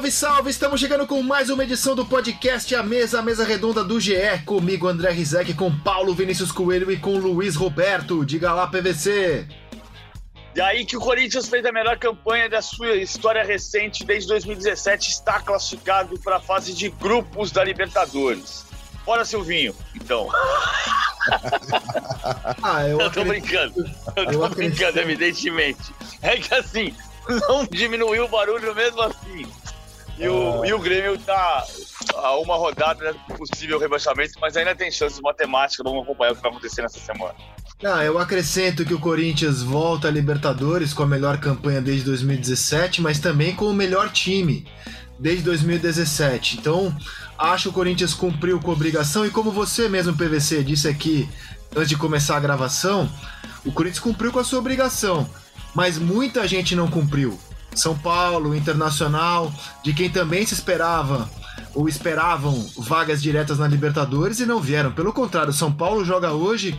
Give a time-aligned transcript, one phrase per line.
[0.00, 0.50] Salve, salve!
[0.50, 4.14] Estamos chegando com mais uma edição do podcast A Mesa, a Mesa Redonda do GE.
[4.46, 8.24] Comigo, André Rizek, com Paulo Vinícius Coelho e com Luiz Roberto.
[8.24, 9.46] Diga lá, PVC.
[10.56, 15.10] E aí que o Corinthians fez a melhor campanha da sua história recente desde 2017,
[15.10, 18.64] está classificado para a fase de grupos da Libertadores.
[19.04, 20.30] Bora, Silvinho, então.
[22.62, 23.84] ah, eu, eu tô brincando.
[24.16, 25.94] Eu tô eu brincando, evidentemente.
[26.22, 26.94] É que assim,
[27.28, 29.59] não diminuiu o barulho mesmo assim.
[30.20, 30.68] E o, ah.
[30.68, 31.64] e o Grêmio tá
[32.14, 35.82] a uma rodada do possível rebaixamento, mas ainda tem chance de matemática.
[35.82, 37.34] Vamos acompanhar o que vai acontecer nessa semana.
[37.82, 43.00] Ah, eu acrescento que o Corinthians volta a Libertadores com a melhor campanha desde 2017,
[43.00, 44.66] mas também com o melhor time
[45.18, 46.58] desde 2017.
[46.58, 46.94] Então,
[47.38, 51.26] acho que o Corinthians cumpriu com a obrigação e como você mesmo, PVC, disse aqui
[51.74, 53.10] antes de começar a gravação,
[53.64, 55.28] o Corinthians cumpriu com a sua obrigação,
[55.74, 57.38] mas muita gente não cumpriu.
[57.74, 61.30] São Paulo, Internacional, de quem também se esperava
[61.74, 64.92] ou esperavam vagas diretas na Libertadores e não vieram.
[64.92, 66.78] Pelo contrário, São Paulo joga hoje,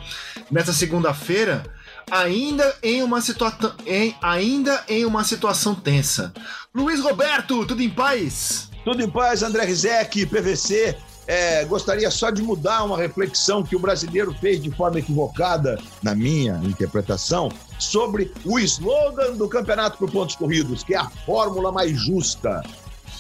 [0.50, 1.64] nessa segunda-feira,
[2.10, 3.74] ainda em uma situação
[4.22, 6.34] ainda em uma situação tensa.
[6.74, 8.70] Luiz Roberto, tudo em paz?
[8.84, 10.98] Tudo em paz, André Rizek, PVC.
[11.28, 16.16] É, gostaria só de mudar uma reflexão que o brasileiro fez de forma equivocada, na
[16.16, 21.98] minha interpretação, sobre o slogan do Campeonato por Pontos Corridos, que é a fórmula mais
[21.98, 22.62] justa.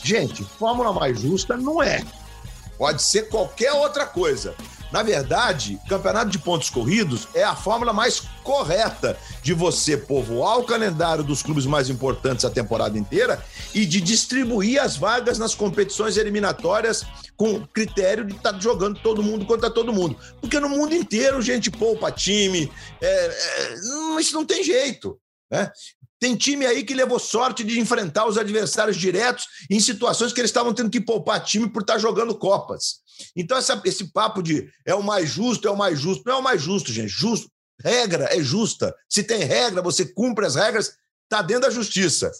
[0.03, 2.03] Gente, fórmula mais justa não é.
[2.77, 4.55] Pode ser qualquer outra coisa.
[4.91, 10.65] Na verdade, campeonato de pontos corridos é a fórmula mais correta de você povoar o
[10.65, 16.17] calendário dos clubes mais importantes a temporada inteira e de distribuir as vagas nas competições
[16.17, 17.05] eliminatórias
[17.41, 20.15] com critério de estar tá jogando todo mundo contra todo mundo.
[20.39, 23.75] Porque no mundo inteiro, gente poupa time, é, é,
[24.19, 25.19] isso não tem jeito.
[25.49, 25.71] Né?
[26.19, 30.51] Tem time aí que levou sorte de enfrentar os adversários diretos em situações que eles
[30.51, 32.97] estavam tendo que poupar time por estar jogando Copas.
[33.35, 36.37] Então, essa, esse papo de é o mais justo, é o mais justo, não é
[36.37, 37.09] o mais justo, gente.
[37.09, 37.49] Justo,
[37.83, 38.93] regra é justa.
[39.09, 42.31] Se tem regra, você cumpre as regras, está dentro da justiça.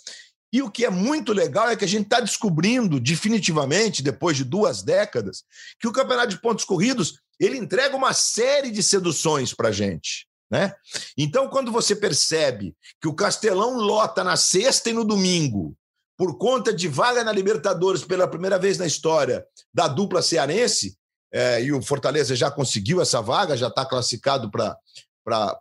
[0.52, 4.44] E o que é muito legal é que a gente está descobrindo definitivamente, depois de
[4.44, 5.44] duas décadas,
[5.80, 10.28] que o campeonato de pontos corridos ele entrega uma série de seduções para a gente.
[10.52, 10.76] Né?
[11.18, 15.76] Então, quando você percebe que o Castelão lota na sexta e no domingo,
[16.18, 20.96] por conta de vaga na Libertadores pela primeira vez na história da dupla cearense,
[21.34, 24.78] é, e o Fortaleza já conseguiu essa vaga, já está classificado para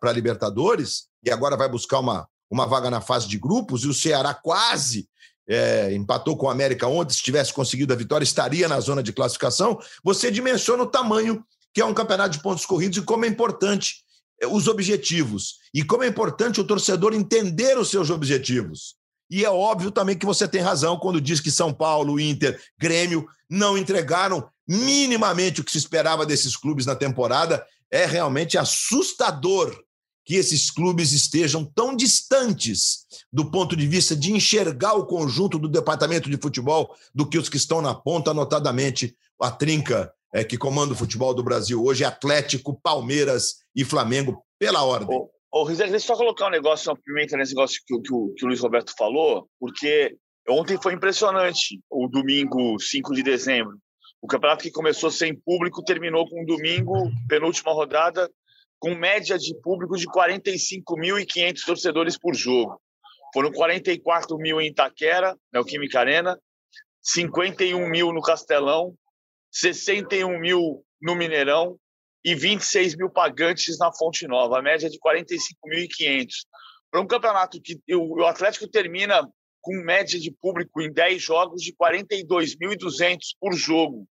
[0.03, 3.95] a Libertadores, e agora vai buscar uma, uma vaga na fase de grupos, e o
[3.95, 5.09] Ceará quase
[5.49, 9.13] é, empatou com o América ontem, se tivesse conseguido a vitória, estaria na zona de
[9.13, 9.79] classificação.
[10.03, 13.97] Você dimensiona o tamanho que é um campeonato de pontos corridos e como é importante
[14.41, 15.57] é, os objetivos.
[15.73, 18.97] E como é importante o torcedor entender os seus objetivos.
[19.31, 23.27] E é óbvio também que você tem razão quando diz que São Paulo, Inter, Grêmio
[23.49, 27.65] não entregaram minimamente o que se esperava desses clubes na temporada.
[27.91, 29.77] É realmente assustador
[30.25, 35.69] que esses clubes estejam tão distantes do ponto de vista de enxergar o conjunto do
[35.69, 40.57] departamento de futebol do que os que estão na ponta, notadamente a trinca é, que
[40.57, 45.17] comanda o futebol do Brasil hoje, Atlético, Palmeiras e Flamengo, pela ordem.
[45.17, 48.35] Ô, ô Rizek, deixa eu só colocar um negócio, uma pimenta nesse negócio que, que,
[48.37, 50.17] que o Luiz Roberto falou, porque
[50.49, 53.77] ontem foi impressionante, o domingo 5 de dezembro.
[54.23, 58.31] O campeonato que começou sem público terminou com um domingo, penúltima rodada,
[58.81, 62.81] com média de público de 45.500 torcedores por jogo.
[63.33, 66.41] Foram 44 mil em Itaquera, na Química Arena,
[67.03, 68.95] 51 mil no Castelão,
[69.53, 71.79] 61 mil no Mineirão
[72.25, 76.27] e 26 mil pagantes na Fonte Nova, a média de 45.500.
[76.91, 79.23] Para um campeonato que o Atlético termina
[79.61, 84.09] com média de público em 10 jogos de 42.200 por jogo.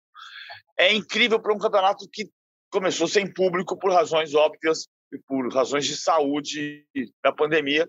[0.78, 2.30] É incrível para um campeonato que
[2.70, 6.84] começou sem público por razões óbvias e por razões de saúde
[7.22, 7.88] da pandemia.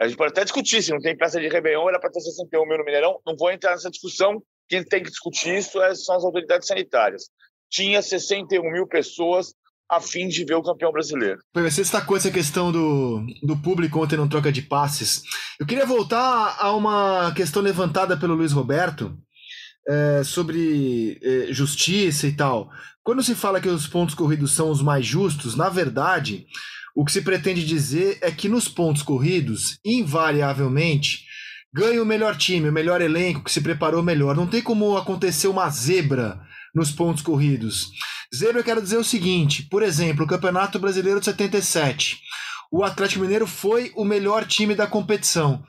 [0.00, 2.66] A gente pode até discutir se não tem peça de Réveillon, era para ter 61
[2.66, 3.20] mil no Mineirão.
[3.26, 7.24] Não vou entrar nessa discussão, quem tem que discutir isso é, são as autoridades sanitárias.
[7.70, 9.52] Tinha 61 mil pessoas
[9.90, 11.40] a fim de ver o campeão brasileiro.
[11.54, 15.22] Você destacou essa questão do, do público ontem no troca de passes.
[15.58, 19.16] Eu queria voltar a uma questão levantada pelo Luiz Roberto
[19.88, 22.70] é, sobre é, justiça e tal.
[23.02, 26.46] Quando se fala que os pontos corridos são os mais justos, na verdade,
[26.94, 31.24] o que se pretende dizer é que nos pontos corridos, invariavelmente,
[31.72, 34.36] ganha o melhor time, o melhor elenco, que se preparou melhor.
[34.36, 36.40] Não tem como acontecer uma zebra
[36.74, 37.90] nos pontos corridos.
[38.34, 42.20] Zebra eu quero dizer o seguinte, por exemplo, o Campeonato Brasileiro de 77.
[42.70, 45.64] O Atlético Mineiro foi o melhor time da competição.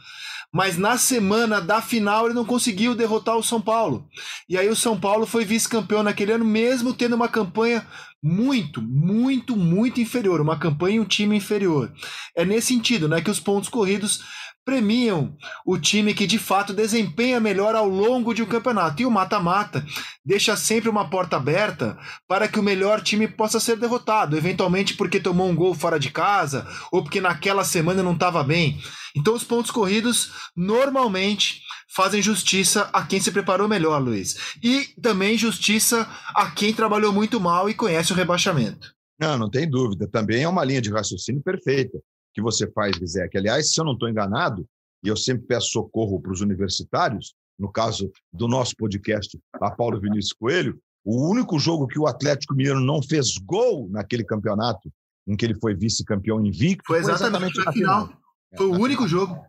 [0.53, 4.07] Mas na semana da final ele não conseguiu derrotar o São Paulo.
[4.47, 7.85] E aí o São Paulo foi vice-campeão naquele ano, mesmo tendo uma campanha
[8.21, 11.93] muito, muito, muito inferior, uma campanha e um time inferior.
[12.35, 14.21] É nesse sentido, né, que os pontos corridos
[14.69, 15.35] premiam
[15.65, 19.01] o time que de fato desempenha melhor ao longo de um campeonato.
[19.01, 19.83] E o mata-mata
[20.23, 25.19] deixa sempre uma porta aberta para que o melhor time possa ser derrotado, eventualmente porque
[25.19, 28.79] tomou um gol fora de casa ou porque naquela semana não estava bem.
[29.15, 31.63] Então os pontos corridos normalmente
[31.95, 34.55] fazem justiça a quem se preparou melhor, Luiz.
[34.61, 38.93] E também justiça a quem trabalhou muito mal e conhece o rebaixamento.
[39.19, 40.07] Não, não tem dúvida.
[40.07, 41.97] Também é uma linha de raciocínio perfeita
[42.33, 43.37] que você faz, Rizek.
[43.37, 44.67] Aliás, se eu não estou enganado,
[45.03, 49.99] e eu sempre peço socorro para os universitários, no caso do nosso podcast, a Paulo
[49.99, 54.91] Vinícius Coelho, o único jogo que o Atlético Mineiro não fez gol naquele campeonato,
[55.27, 58.05] em que ele foi vice-campeão invicto, foi exatamente, foi exatamente na final.
[58.07, 58.21] final.
[58.57, 59.45] Foi o único jogo.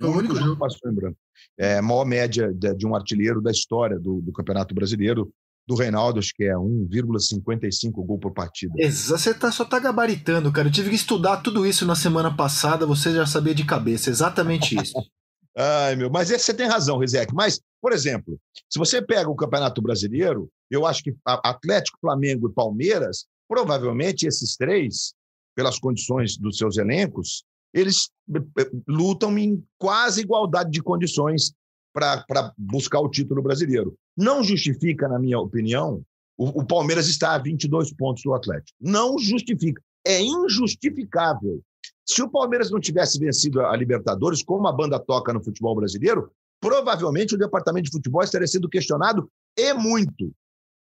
[0.00, 0.56] Foi o único jogo.
[0.56, 1.16] Passou lembrando.
[1.58, 5.32] É, maior média de, um artilheiro da história do, do Campeonato Brasileiro,
[5.66, 8.72] do Reinaldo, acho que é 1,55 gol por partida.
[8.90, 10.68] Você tá, só tá gabaritando, cara.
[10.68, 14.74] Eu tive que estudar tudo isso na semana passada, você já sabia de cabeça, exatamente
[14.76, 14.94] isso.
[15.56, 17.34] Ai, meu, mas você tem razão, Rizek.
[17.34, 22.52] Mas, por exemplo, se você pega o Campeonato Brasileiro, eu acho que Atlético, Flamengo e
[22.52, 25.12] Palmeiras, provavelmente esses três,
[25.54, 31.52] pelas condições dos seus elencos, eles eh, eh, lutam em quase igualdade de condições
[31.92, 33.96] para buscar o título brasileiro.
[34.20, 36.04] Não justifica, na minha opinião,
[36.36, 38.76] o, o, Palmeiras está a 22 pontos do Atlético.
[38.78, 39.82] Não justifica.
[40.06, 41.62] É injustificável.
[42.06, 46.30] Se o Palmeiras não tivesse vencido a Libertadores, como a banda toca no futebol brasileiro,
[46.60, 50.30] provavelmente o departamento de futebol estaria sendo questionado e muito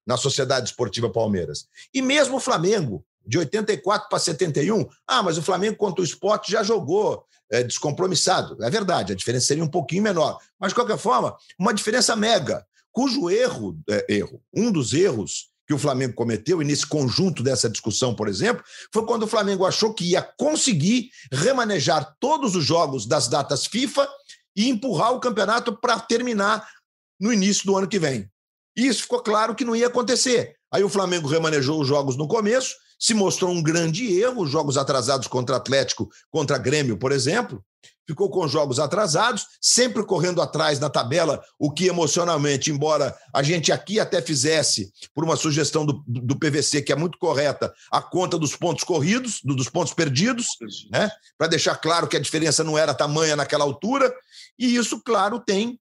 [0.05, 1.67] na Sociedade Esportiva Palmeiras.
[1.91, 6.51] E mesmo o Flamengo, de 84 para 71, ah, mas o Flamengo contra o esporte
[6.51, 8.63] já jogou é, descompromissado.
[8.63, 10.37] É verdade, a diferença seria um pouquinho menor.
[10.59, 12.63] Mas, de qualquer forma, uma diferença mega,
[12.95, 17.69] cujo erro, é, erro, um dos erros que o Flamengo cometeu, e nesse conjunto dessa
[17.69, 18.63] discussão, por exemplo,
[18.93, 24.07] foi quando o Flamengo achou que ia conseguir remanejar todos os jogos das datas FIFA
[24.55, 26.65] e empurrar o campeonato para terminar
[27.19, 28.29] no início do ano que vem.
[28.77, 30.55] E isso ficou claro que não ia acontecer.
[30.71, 35.27] Aí o Flamengo remanejou os jogos no começo, se mostrou um grande erro, jogos atrasados
[35.27, 37.61] contra Atlético, contra Grêmio, por exemplo,
[38.07, 43.71] ficou com jogos atrasados, sempre correndo atrás na tabela, o que emocionalmente, embora a gente
[43.71, 48.37] aqui até fizesse, por uma sugestão do, do PVC, que é muito correta, a conta
[48.37, 50.47] dos pontos corridos, do, dos pontos perdidos,
[50.91, 51.09] né?
[51.37, 54.13] para deixar claro que a diferença não era tamanha naquela altura,
[54.57, 55.79] e isso, claro, tem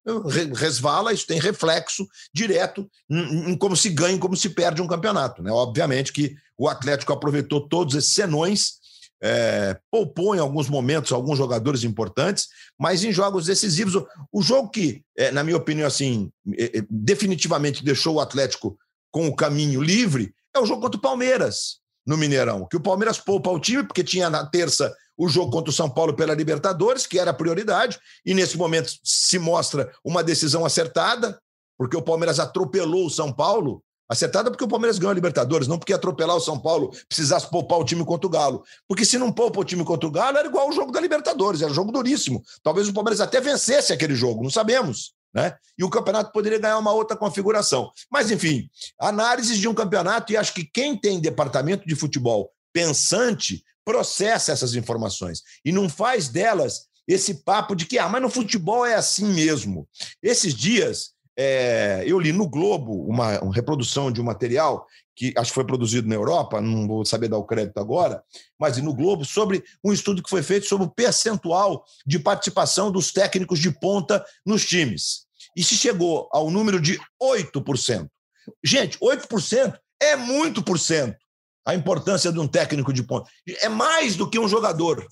[0.54, 4.86] resvala, isso tem reflexo direto em, em como se ganha, em como se perde um
[4.86, 5.42] campeonato.
[5.42, 5.50] Né?
[5.50, 8.74] Obviamente que o Atlético aproveitou todos esses senões,
[9.22, 14.70] é, poupou em alguns momentos alguns jogadores importantes, mas em jogos decisivos, o, o jogo
[14.70, 18.76] que, é, na minha opinião, assim, é, definitivamente deixou o Atlético
[19.10, 23.18] com o caminho livre é o jogo contra o Palmeiras no Mineirão, que o Palmeiras
[23.18, 27.06] poupa o time porque tinha na terça o jogo contra o São Paulo pela Libertadores,
[27.06, 31.40] que era a prioridade, e nesse momento se mostra uma decisão acertada,
[31.78, 35.78] porque o Palmeiras atropelou o São Paulo Acertada porque o Palmeiras ganhou a Libertadores, não
[35.78, 38.62] porque atropelar o São Paulo precisasse poupar o time contra o Galo.
[38.86, 41.62] Porque se não poupa o time contra o Galo, era igual o jogo da Libertadores,
[41.62, 42.42] era um jogo duríssimo.
[42.62, 45.14] Talvez o Palmeiras até vencesse aquele jogo, não sabemos.
[45.34, 45.56] Né?
[45.76, 47.90] E o campeonato poderia ganhar uma outra configuração.
[48.10, 48.68] Mas, enfim,
[49.00, 54.74] análises de um campeonato, e acho que quem tem departamento de futebol pensante processa essas
[54.74, 59.26] informações e não faz delas esse papo de que, ah, mas no futebol é assim
[59.26, 59.88] mesmo.
[60.22, 64.86] Esses dias é, eu li no Globo uma, uma, reprodução de um material
[65.16, 68.22] que acho que foi produzido na Europa, não vou saber dar o crédito agora,
[68.58, 73.12] mas no Globo, sobre um estudo que foi feito sobre o percentual de participação dos
[73.12, 75.26] técnicos de ponta nos times.
[75.56, 78.08] E se chegou ao número de 8%.
[78.62, 81.16] Gente, 8% é muito por cento
[81.64, 83.30] a importância de um técnico de ponta.
[83.60, 85.06] É mais do que um jogador.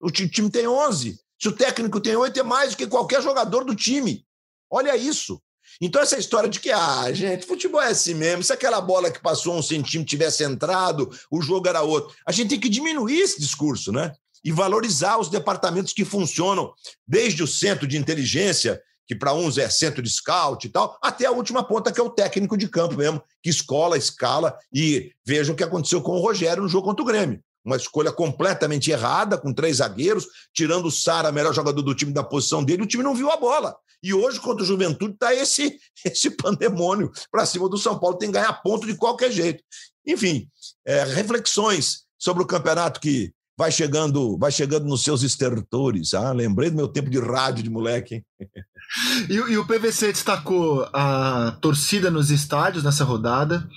[0.00, 1.18] O time tem 11.
[1.40, 4.26] Se o técnico tem 8, é mais do que qualquer jogador do time.
[4.70, 5.40] Olha isso.
[5.80, 9.20] Então, essa história de que, ah, gente, futebol é assim mesmo, se aquela bola que
[9.20, 12.14] passou um centímetro tivesse entrado, o jogo era outro.
[12.26, 14.12] A gente tem que diminuir esse discurso, né?
[14.42, 16.72] E valorizar os departamentos que funcionam,
[17.06, 21.26] desde o centro de inteligência, que para uns é centro de scout e tal, até
[21.26, 25.52] a última ponta, que é o técnico de campo mesmo, que escola, escala, e veja
[25.52, 29.36] o que aconteceu com o Rogério no jogo contra o Grêmio uma escolha completamente errada,
[29.36, 33.02] com três zagueiros, tirando o Sara, melhor jogador do time da posição dele, o time
[33.02, 33.76] não viu a bola.
[34.02, 38.28] E hoje, contra o Juventude, está esse, esse pandemônio para cima do São Paulo, tem
[38.28, 39.62] que ganhar ponto de qualquer jeito.
[40.06, 40.48] Enfim,
[40.86, 46.14] é, reflexões sobre o campeonato que vai chegando, vai chegando nos seus estertores.
[46.14, 48.22] Ah, lembrei do meu tempo de rádio de moleque.
[49.28, 53.68] E, e, o PVC destacou a torcida nos estádios nessa rodada.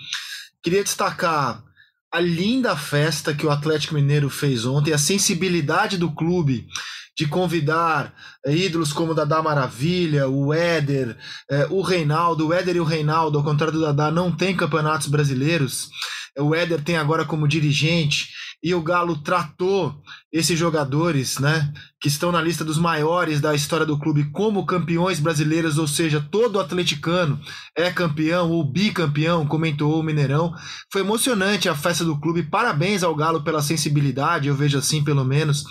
[0.61, 1.63] Queria destacar
[2.11, 6.67] a linda festa que o Atlético Mineiro fez ontem, a sensibilidade do clube
[7.15, 8.13] de convidar
[8.45, 11.17] é, ídolos como o Dadá Maravilha, o Éder,
[11.51, 12.47] é, o Reinaldo.
[12.47, 15.89] O Éder e o Reinaldo, ao contrário do Dadá, não tem campeonatos brasileiros.
[16.37, 18.29] O Éder tem agora como dirigente
[18.61, 20.01] e o Galo tratou
[20.31, 25.19] esses jogadores, né, que estão na lista dos maiores da história do clube como campeões
[25.19, 27.39] brasileiros, ou seja, todo atleticano
[27.75, 30.53] é campeão ou bicampeão, comentou o Mineirão.
[30.91, 32.43] Foi emocionante a festa do clube.
[32.43, 35.63] Parabéns ao Galo pela sensibilidade, eu vejo assim pelo menos,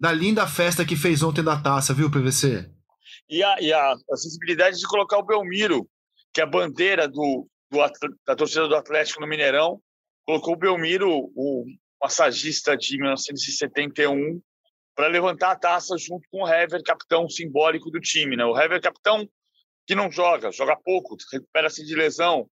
[0.00, 2.70] da linda festa que fez ontem da taça, viu, PVC?
[3.28, 5.86] E a, e a, a sensibilidade de colocar o Belmiro,
[6.32, 7.78] que é a bandeira do, do
[8.26, 9.78] da torcida do Atlético no Mineirão,
[10.24, 11.64] colocou o Belmiro, o
[12.02, 14.40] massagista de 1971,
[14.94, 18.36] para levantar a taça junto com o Hever, capitão simbólico do time.
[18.36, 18.44] Né?
[18.44, 19.28] O Hever, capitão
[19.86, 22.48] que não joga, joga pouco, recupera-se de lesão.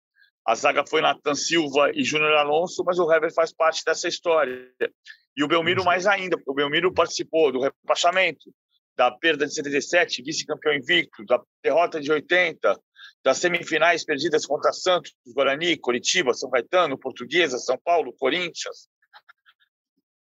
[0.46, 4.72] A zaga foi Nathan Silva e Júnior Alonso, mas o Hever faz parte dessa história.
[5.36, 8.50] E o Belmiro mais ainda, porque o Belmiro participou do rebaixamento,
[8.96, 12.80] da perda de 77, vice-campeão invicto, da derrota de 80,
[13.22, 18.88] das semifinais perdidas contra Santos, Guarani, Curitiba, São Caetano, Portuguesa, São Paulo, Corinthians.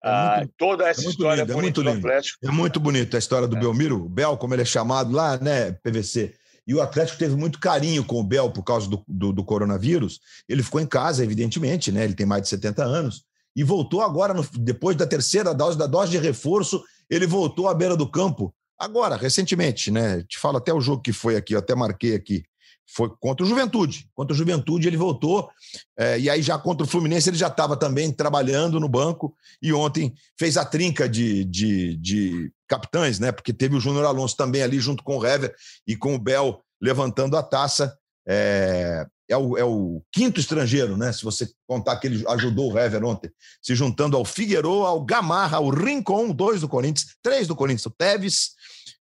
[0.02, 2.08] É ah, muito, toda essa é história lindo, é muito lindo.
[2.42, 3.60] É muito bonito a história do é.
[3.60, 6.34] Belmiro, Bel, como ele é chamado lá, né, PVC.
[6.66, 10.20] E o Atlético teve muito carinho com o Bel por causa do, do, do, coronavírus.
[10.48, 12.04] Ele ficou em casa, evidentemente, né?
[12.04, 13.24] Ele tem mais de 70 anos.
[13.56, 17.74] E voltou agora, no, depois da terceira dose, da dose de reforço, ele voltou à
[17.74, 18.54] beira do campo.
[18.78, 20.22] Agora, recentemente, né?
[20.22, 22.44] Te falo até o jogo que foi aqui, eu até marquei aqui
[22.94, 24.08] foi contra o Juventude.
[24.14, 25.50] Contra o Juventude ele voltou,
[25.98, 29.72] é, e aí já contra o Fluminense ele já estava também trabalhando no banco, e
[29.72, 33.32] ontem fez a trinca de, de, de capitães, né?
[33.32, 35.54] Porque teve o Júnior Alonso também ali junto com o Hever
[35.86, 37.96] e com o Bel levantando a taça.
[38.26, 41.12] É, é, o, é o quinto estrangeiro, né?
[41.12, 43.30] Se você contar que ele ajudou o Hever ontem,
[43.62, 47.90] se juntando ao Figueiredo, ao Gamarra, ao Rincon, dois do Corinthians, três do Corinthians, o
[47.90, 48.50] Teves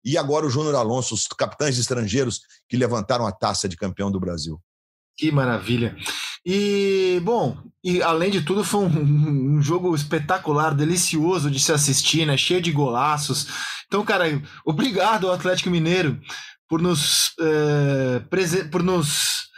[0.07, 4.21] e agora o Júnior Alonso, os capitães estrangeiros que levantaram a taça de campeão do
[4.21, 4.57] Brasil.
[5.17, 5.97] Que maravilha.
[6.45, 12.25] E, bom, e além de tudo, foi um, um, jogo espetacular, delicioso de se assistir,
[12.25, 12.37] né?
[12.37, 13.47] Cheio de golaços.
[13.87, 16.17] Então, cara, obrigado ao Atlético Mineiro
[16.69, 18.21] por nos, é,
[18.71, 19.49] por nos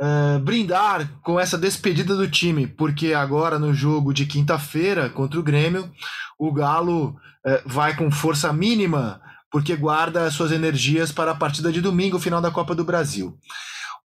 [0.00, 5.42] é, brindar com essa despedida do time, porque agora no jogo de quinta-feira contra o
[5.42, 5.88] Grêmio,
[6.36, 9.20] o Galo é, vai com força mínima
[9.54, 13.38] porque guarda suas energias para a partida de domingo, final da Copa do Brasil.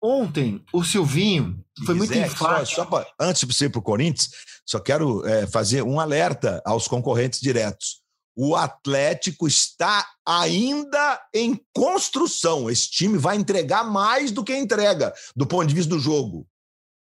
[0.02, 2.64] Ontem, o Silvinho foi muito enfático.
[2.64, 4.30] Só, só pra, antes de você ir para o Corinthians,
[4.64, 8.00] só quero é, fazer um alerta aos concorrentes diretos.
[8.34, 12.70] O Atlético está ainda em construção.
[12.70, 16.48] Esse time vai entregar mais do que entrega, do ponto de vista do jogo.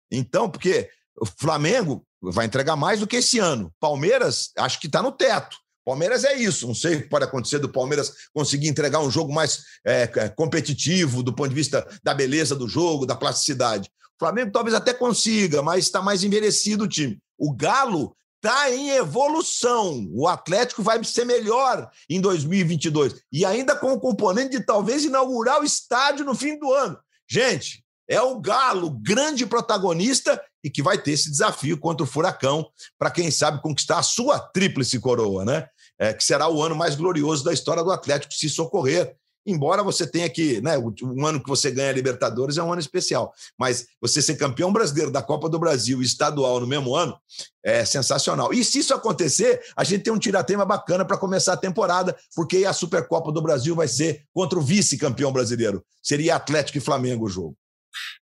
[0.10, 3.70] Então, porque o Flamengo vai entregar mais do que esse ano.
[3.82, 5.58] Palmeiras, acho que está no teto.
[5.90, 6.68] Palmeiras é isso.
[6.68, 10.30] Não sei o que pode acontecer do Palmeiras conseguir entregar um jogo mais é, é,
[10.30, 13.90] competitivo do ponto de vista da beleza do jogo, da plasticidade.
[14.16, 17.18] O Flamengo talvez até consiga, mas está mais envelhecido o time.
[17.40, 20.08] O Galo está em evolução.
[20.12, 25.60] O Atlético vai ser melhor em 2022 e ainda com o componente de talvez inaugurar
[25.60, 27.00] o estádio no fim do ano.
[27.28, 32.70] Gente, é o Galo, grande protagonista e que vai ter esse desafio contra o Furacão
[32.98, 35.68] para quem sabe conquistar a sua tríplice coroa, né?
[36.00, 39.16] É, que será o ano mais glorioso da história do Atlético se socorrer.
[39.46, 43.34] Embora você tenha que, né, um ano que você ganha Libertadores é um ano especial,
[43.58, 47.18] mas você ser campeão brasileiro da Copa do Brasil e estadual no mesmo ano
[47.64, 48.54] é sensacional.
[48.54, 52.66] E se isso acontecer, a gente tem um tiratema bacana para começar a temporada, porque
[52.66, 55.84] a Supercopa do Brasil vai ser contra o vice-campeão brasileiro.
[56.04, 57.56] Seria Atlético e Flamengo o jogo.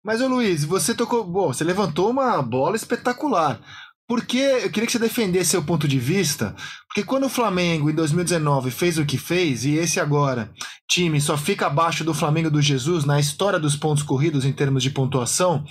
[0.04, 1.24] Mas, ô Luiz, você tocou.
[1.24, 3.60] Bom, você levantou uma bola espetacular.
[4.08, 6.56] Porque eu queria que você defendesse seu ponto de vista,
[6.88, 10.50] porque quando o Flamengo em 2019 fez o que fez e esse agora
[10.88, 14.82] time só fica abaixo do Flamengo do Jesus na história dos pontos corridos em termos
[14.82, 15.66] de pontuação,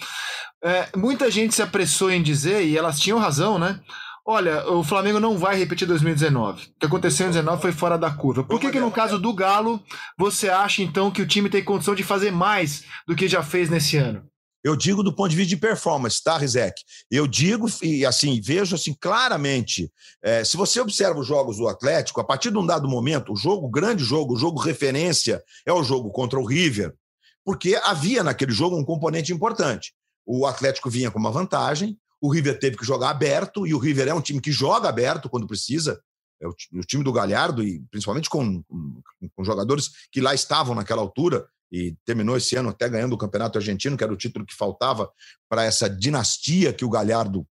[0.62, 3.80] é, muita gente se apressou em dizer e elas tinham razão, né?
[4.28, 6.64] Olha, o Flamengo não vai repetir 2019.
[6.64, 8.42] O que aconteceu em 2019 foi fora da curva.
[8.42, 9.80] Por que, que no caso do Galo
[10.18, 13.70] você acha então que o time tem condição de fazer mais do que já fez
[13.70, 14.24] nesse ano?
[14.66, 16.82] Eu digo do ponto de vista de performance, tá, Rizek?
[17.08, 19.92] Eu digo e assim vejo assim claramente.
[20.20, 23.36] É, se você observa os jogos do Atlético, a partir de um dado momento, o
[23.36, 26.92] jogo, grande jogo, o jogo referência é o jogo contra o River,
[27.44, 29.94] porque havia naquele jogo um componente importante.
[30.26, 34.08] O Atlético vinha com uma vantagem, o River teve que jogar aberto, e o River
[34.08, 36.00] é um time que joga aberto quando precisa.
[36.42, 39.00] é o, o time do Galhardo, e principalmente com, com,
[39.32, 43.58] com jogadores que lá estavam naquela altura, e terminou esse ano até ganhando o Campeonato
[43.58, 45.10] Argentino, que era o título que faltava
[45.48, 47.46] para essa dinastia que o Galhardo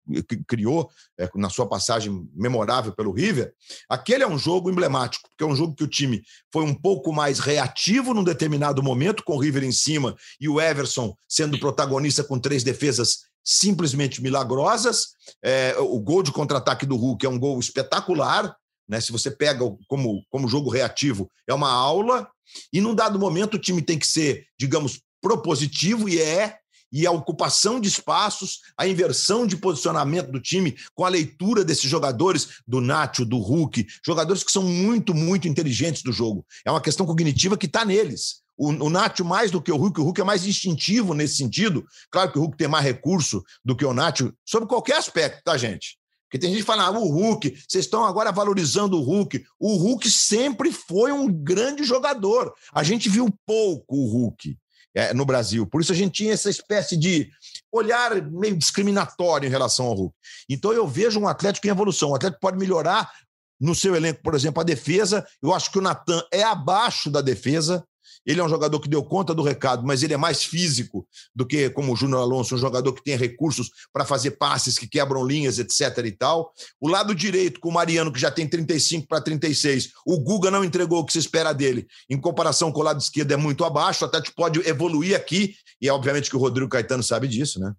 [0.47, 3.53] criou é, na sua passagem memorável pelo River.
[3.89, 7.13] Aquele é um jogo emblemático, porque é um jogo que o time foi um pouco
[7.13, 12.25] mais reativo num determinado momento, com o River em cima e o Everson sendo protagonista
[12.25, 15.09] com três defesas simplesmente milagrosas.
[15.45, 18.57] É, o gol de contra-ataque do Hulk é um gol espetacular.
[18.89, 19.01] Né?
[19.01, 22.29] Se você pega como, como jogo reativo, é uma aula.
[22.73, 26.59] E num dado momento o time tem que ser, digamos, propositivo, e é,
[26.95, 31.91] e a ocupação de espaços, a inversão de posicionamento do time, com a leitura desses
[31.91, 36.47] jogadores, do Nacho, do Hulk, jogadores que são muito, muito inteligentes do jogo.
[36.65, 38.45] É uma questão cognitiva que está neles.
[38.57, 41.85] O, o Nacho mais do que o Hulk, o Hulk é mais instintivo nesse sentido.
[42.13, 45.57] Claro que o Hulk tem mais recurso do que o Nacho, sobre qualquer aspecto, tá,
[45.57, 45.99] gente?
[46.35, 49.47] Porque tem gente que fala, ah, o Hulk, vocês estão agora valorizando o Hulk.
[49.57, 52.53] O Hulk sempre foi um grande jogador.
[52.73, 54.59] A gente viu pouco o Hulk
[54.97, 55.65] é, no Brasil.
[55.65, 57.31] Por isso a gente tinha essa espécie de
[57.71, 60.17] olhar meio discriminatório em relação ao Hulk.
[60.51, 62.11] Então eu vejo um Atlético em evolução.
[62.11, 63.13] O Atlético pode melhorar
[63.61, 65.25] no seu elenco, por exemplo, a defesa.
[65.41, 67.87] Eu acho que o Natan é abaixo da defesa.
[68.27, 71.47] Ele é um jogador que deu conta do recado, mas ele é mais físico do
[71.47, 75.27] que, como o Júnior Alonso, um jogador que tem recursos para fazer passes que quebram
[75.27, 75.99] linhas, etc.
[76.05, 76.53] e tal.
[76.81, 80.65] O lado direito, com o Mariano, que já tem 35 para 36, o Guga não
[80.65, 81.87] entregou o que se espera dele.
[82.09, 84.05] Em comparação com o lado esquerdo, é muito abaixo.
[84.05, 87.73] Até pode evoluir aqui, e é obviamente que o Rodrigo Caetano sabe disso, né?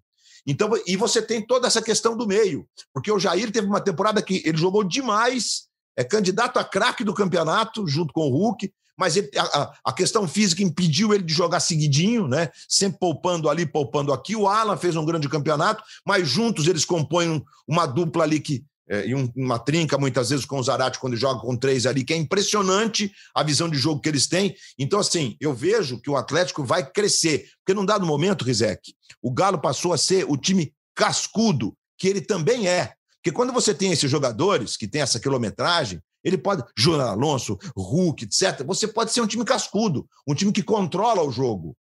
[0.46, 4.22] Então, e você tem toda essa questão do meio, porque o Jair teve uma temporada
[4.22, 9.16] que ele jogou demais, é candidato a craque do campeonato, junto com o Hulk, mas
[9.16, 12.50] ele, a, a, questão física impediu ele de jogar seguidinho, né?
[12.68, 14.34] Sempre poupando ali, poupando aqui.
[14.34, 18.64] O Alan fez um grande campeonato, mas juntos eles compõem uma dupla ali que.
[18.88, 22.04] É, e um, uma trinca, muitas vezes, com o Zarate, quando joga com três ali,
[22.04, 24.54] que é impressionante a visão de jogo que eles têm.
[24.78, 27.48] Então, assim, eu vejo que o Atlético vai crescer.
[27.58, 32.20] Porque num dado momento, Rizek, o Galo passou a ser o time cascudo, que ele
[32.20, 32.92] também é.
[33.16, 36.64] Porque quando você tem esses jogadores que têm essa quilometragem, ele pode.
[36.76, 38.64] Júnior Alonso, Hulk, etc.
[38.66, 41.76] Você pode ser um time cascudo, um time que controla o jogo.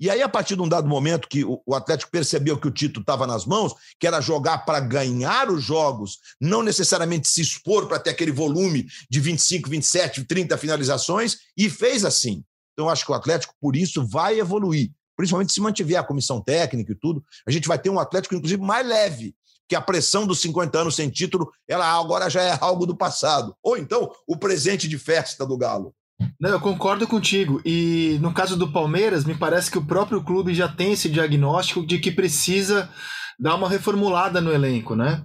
[0.00, 3.02] E aí, a partir de um dado momento que o Atlético percebeu que o título
[3.02, 7.98] estava nas mãos, que era jogar para ganhar os jogos, não necessariamente se expor para
[7.98, 12.42] ter aquele volume de 25, 27, 30 finalizações, e fez assim.
[12.72, 14.90] Então, acho que o Atlético, por isso, vai evoluir.
[15.16, 18.60] Principalmente se mantiver a comissão técnica e tudo, a gente vai ter um Atlético, inclusive,
[18.60, 19.34] mais leve,
[19.68, 23.54] que a pressão dos 50 anos sem título, ela agora já é algo do passado.
[23.62, 25.94] Ou então, o presente de festa do Galo.
[26.40, 27.60] Não, eu concordo contigo.
[27.64, 31.86] E no caso do Palmeiras, me parece que o próprio clube já tem esse diagnóstico
[31.86, 32.90] de que precisa
[33.38, 35.24] dar uma reformulada no elenco, né?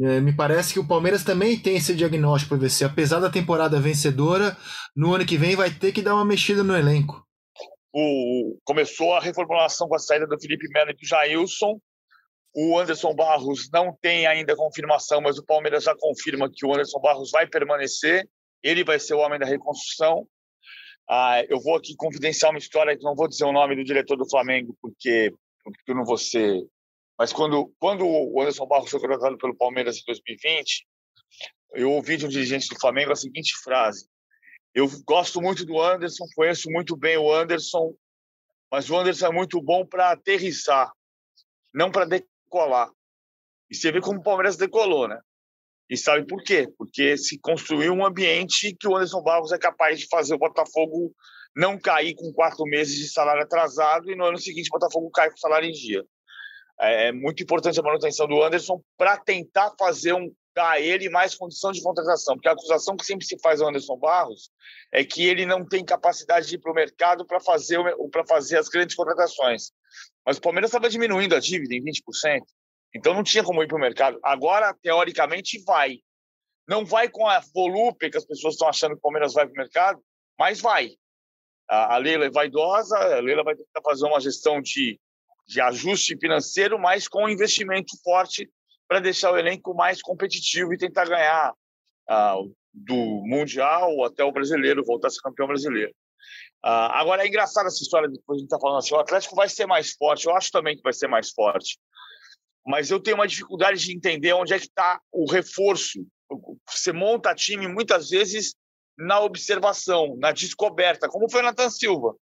[0.00, 3.28] É, me parece que o Palmeiras também tem esse diagnóstico para ver se, apesar da
[3.28, 4.56] temporada vencedora,
[4.94, 7.26] no ano que vem vai ter que dar uma mexida no elenco.
[7.92, 11.80] O, começou a reformulação com a saída do Felipe Melo e do Jailson,
[12.60, 16.98] o Anderson Barros não tem ainda confirmação, mas o Palmeiras já confirma que o Anderson
[16.98, 18.28] Barros vai permanecer.
[18.64, 20.26] Ele vai ser o homem da reconstrução.
[21.08, 24.16] Ah, eu vou aqui confidenciar uma história que não vou dizer o nome do diretor
[24.16, 26.66] do Flamengo, porque, porque eu não vou ser.
[27.16, 30.84] Mas quando, quando o Anderson Barros foi contratado pelo Palmeiras em 2020,
[31.74, 34.08] eu ouvi de um dirigente do Flamengo a seguinte frase:
[34.74, 37.94] Eu gosto muito do Anderson, conheço muito bem o Anderson,
[38.68, 40.90] mas o Anderson é muito bom para aterrissar,
[41.72, 42.04] não para
[42.48, 42.90] colar.
[43.70, 45.20] E você vê como o Palmeiras decolou, né?
[45.90, 46.68] E sabe por quê?
[46.76, 51.14] Porque se construiu um ambiente que o Anderson Barros é capaz de fazer o Botafogo
[51.56, 55.30] não cair com quatro meses de salário atrasado e no ano seguinte o Botafogo cai
[55.30, 56.04] com salário em dia.
[56.80, 61.08] É, é muito importante a manutenção do Anderson para tentar fazer um dar a ele
[61.08, 64.50] mais condição de contratação, porque a acusação que sempre se faz ao Anderson Barros
[64.92, 67.78] é que ele não tem capacidade de ir para o mercado para fazer
[68.10, 69.70] para fazer as grandes contratações.
[70.24, 72.42] Mas o Palmeiras estava diminuindo a dívida em 20%.
[72.94, 74.18] Então não tinha como ir para o mercado.
[74.22, 75.98] Agora, teoricamente, vai.
[76.66, 79.52] Não vai com a volúpia que as pessoas estão achando que o Palmeiras vai para
[79.52, 80.02] o mercado,
[80.38, 80.90] mas vai.
[81.68, 84.98] A Leila é vaidosa, a Leila vai tentar fazer uma gestão de,
[85.46, 88.50] de ajuste financeiro, mas com investimento forte
[88.86, 91.52] para deixar o elenco mais competitivo e tentar ganhar
[92.08, 95.94] uh, do Mundial até o brasileiro, voltar a ser campeão brasileiro.
[96.64, 99.48] Uh, agora, é engraçado essa história que a gente está falando assim: o Atlético vai
[99.48, 101.78] ser mais forte, eu acho também que vai ser mais forte.
[102.66, 106.06] Mas eu tenho uma dificuldade de entender onde é que está o reforço.
[106.68, 108.54] Você monta time muitas vezes
[108.98, 112.14] na observação, na descoberta, como foi o Nathan Silva,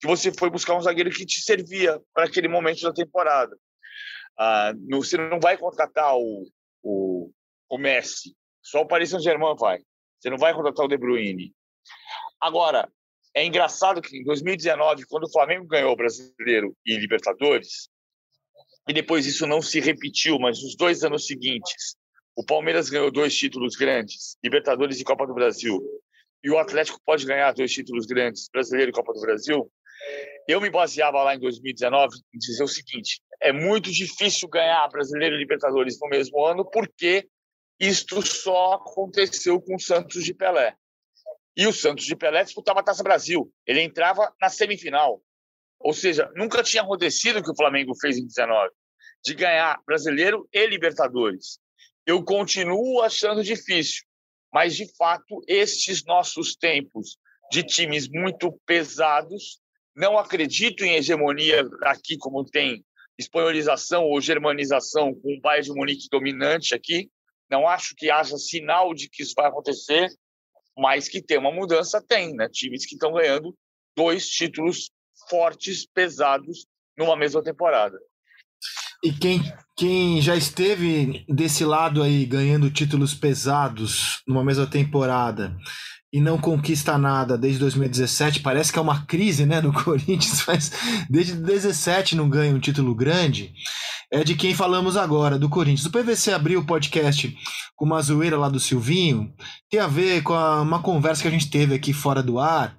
[0.00, 3.56] que você foi buscar um zagueiro que te servia para aquele momento da temporada.
[4.38, 6.46] Uh, no, você não vai contratar o,
[6.82, 7.30] o,
[7.70, 9.80] o Messi, só o Paris Saint-Germain vai.
[10.18, 11.54] Você não vai contratar o De Bruyne.
[12.40, 12.90] Agora,
[13.36, 17.90] é engraçado que em 2019, quando o Flamengo ganhou o Brasileiro e Libertadores,
[18.88, 21.96] e depois isso não se repetiu, mas nos dois anos seguintes,
[22.34, 25.82] o Palmeiras ganhou dois títulos grandes, Libertadores e Copa do Brasil,
[26.42, 29.70] e o Atlético pode ganhar dois títulos grandes, Brasileiro e Copa do Brasil.
[30.48, 35.34] Eu me baseava lá em 2019 em dizer o seguinte: é muito difícil ganhar Brasileiro
[35.34, 37.28] e Libertadores no mesmo ano, porque
[37.78, 40.74] isto só aconteceu com o Santos de Pelé.
[41.56, 43.50] E o Santos de Pelé disputava a Taça Brasil.
[43.66, 45.22] Ele entrava na semifinal.
[45.80, 48.70] Ou seja, nunca tinha acontecido o que o Flamengo fez em 19,
[49.24, 51.58] de ganhar Brasileiro e Libertadores.
[52.06, 54.04] Eu continuo achando difícil,
[54.52, 57.18] mas de fato estes nossos tempos
[57.50, 59.60] de times muito pesados,
[59.94, 62.84] não acredito em hegemonia aqui como tem
[63.18, 67.10] espanholização ou germanização com o Bayern de Munique dominante aqui.
[67.50, 70.08] Não acho que haja sinal de que isso vai acontecer,
[70.76, 72.48] mas que tem uma mudança tem, né?
[72.48, 73.54] Times que estão ganhando
[73.96, 74.90] dois títulos
[75.28, 77.98] fortes, pesados, numa mesma temporada.
[79.02, 79.40] E quem,
[79.76, 85.56] quem já esteve desse lado aí, ganhando títulos pesados numa mesma temporada
[86.16, 90.72] e não conquista nada desde 2017, parece que é uma crise né, no Corinthians, mas
[91.10, 93.52] desde 2017 não ganha um título grande,
[94.10, 95.84] é de quem falamos agora, do Corinthians.
[95.84, 97.36] O PVC abriu o podcast
[97.76, 99.30] com uma zoeira lá do Silvinho,
[99.68, 102.74] tem a ver com a, uma conversa que a gente teve aqui fora do ar,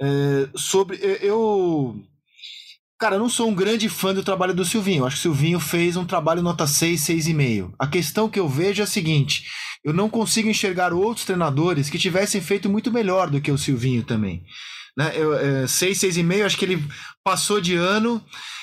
[0.00, 0.96] é, sobre.
[1.20, 2.00] Eu.
[3.00, 5.00] Cara, eu não sou um grande fã do trabalho do Silvinho.
[5.00, 7.72] Eu acho que o Silvinho fez um trabalho nota 6, 6,5.
[7.78, 9.42] A questão que eu vejo é a seguinte:
[9.84, 14.02] eu não consigo enxergar outros treinadores que tivessem feito muito melhor do que o Silvinho
[14.02, 14.44] também.
[14.96, 15.12] Né?
[15.14, 16.84] Eu, é, 6, 6,5, acho que ele
[17.24, 18.22] passou de ano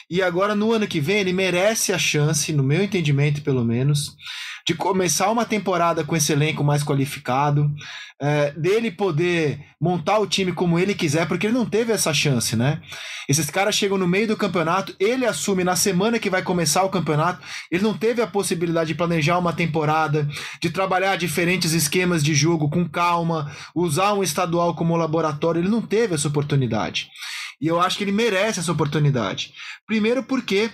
[0.09, 4.15] e agora no ano que vem ele merece a chance, no meu entendimento pelo menos,
[4.67, 7.73] de começar uma temporada com esse elenco mais qualificado,
[8.19, 12.53] é, dele poder montar o time como ele quiser, porque ele não teve essa chance,
[12.53, 12.81] né?
[13.29, 16.89] Esses caras chegam no meio do campeonato, ele assume na semana que vai começar o
[16.89, 20.27] campeonato, ele não teve a possibilidade de planejar uma temporada,
[20.61, 25.81] de trabalhar diferentes esquemas de jogo com calma, usar um estadual como laboratório, ele não
[25.81, 27.09] teve essa oportunidade.
[27.61, 29.53] E eu acho que ele merece essa oportunidade.
[29.85, 30.69] Primeiro porque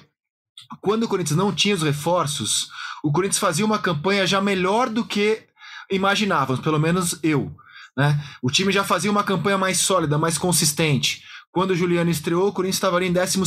[0.82, 2.70] quando o Corinthians não tinha os reforços,
[3.04, 5.44] o Corinthians fazia uma campanha já melhor do que
[5.92, 7.54] imaginávamos, pelo menos eu.
[7.98, 8.18] Né?
[8.42, 11.22] O time já fazia uma campanha mais sólida, mais consistente.
[11.52, 13.40] Quando o Juliano estreou, o Corinthians estava ali em 12.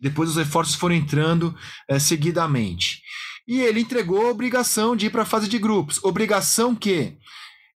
[0.00, 1.54] Depois os reforços foram entrando
[1.86, 3.02] é, seguidamente.
[3.46, 6.02] E ele entregou a obrigação de ir para a fase de grupos.
[6.02, 7.16] Obrigação que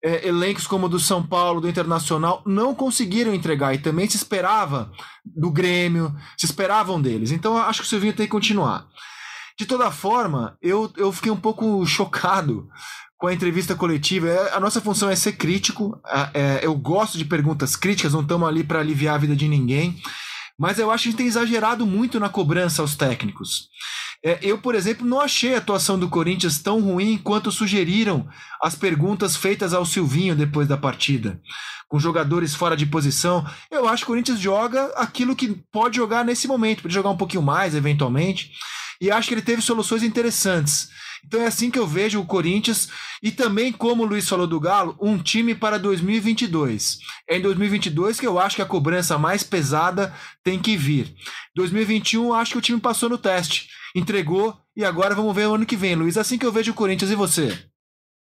[0.03, 3.73] é, elencos como o do São Paulo, do Internacional, não conseguiram entregar.
[3.73, 4.91] E também se esperava
[5.25, 7.32] do Grêmio, se esperavam deles.
[7.32, 8.88] Então acho que o Silvinho tem que continuar.
[9.60, 12.69] De toda forma, eu, eu fiquei um pouco chocado
[13.17, 14.30] com a entrevista coletiva.
[14.30, 16.02] É, a nossa função é ser crítico.
[16.34, 20.02] É, eu gosto de perguntas críticas, não estamos ali para aliviar a vida de ninguém.
[20.58, 23.67] Mas eu acho que a gente tem exagerado muito na cobrança aos técnicos.
[24.24, 28.30] É, eu, por exemplo, não achei a atuação do Corinthians tão ruim quanto sugeriram
[28.62, 31.41] as perguntas feitas ao Silvinho depois da partida.
[31.89, 33.45] Com jogadores fora de posição.
[33.69, 36.84] Eu acho que o Corinthians joga aquilo que pode jogar nesse momento.
[36.84, 38.52] Pode jogar um pouquinho mais, eventualmente
[39.01, 40.89] e acho que ele teve soluções interessantes.
[41.25, 42.89] Então é assim que eu vejo o Corinthians
[43.21, 46.99] e também, como o Luiz falou do Galo, um time para 2022.
[47.29, 51.13] É em 2022 que eu acho que a cobrança mais pesada tem que vir.
[51.55, 55.65] 2021 acho que o time passou no teste, entregou e agora vamos ver o ano
[55.65, 56.17] que vem, Luiz.
[56.17, 57.57] É assim que eu vejo o Corinthians e você.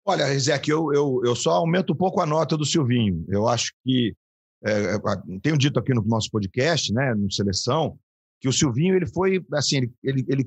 [0.07, 3.25] Olha, Rizek, eu, eu, eu só aumento um pouco a nota do Silvinho.
[3.29, 4.15] Eu acho que,
[4.63, 4.99] é, é
[5.43, 7.99] tenho dito aqui no nosso podcast, né, no Seleção,
[8.45, 10.47] que o Silvinho ele foi assim ele, ele, ele,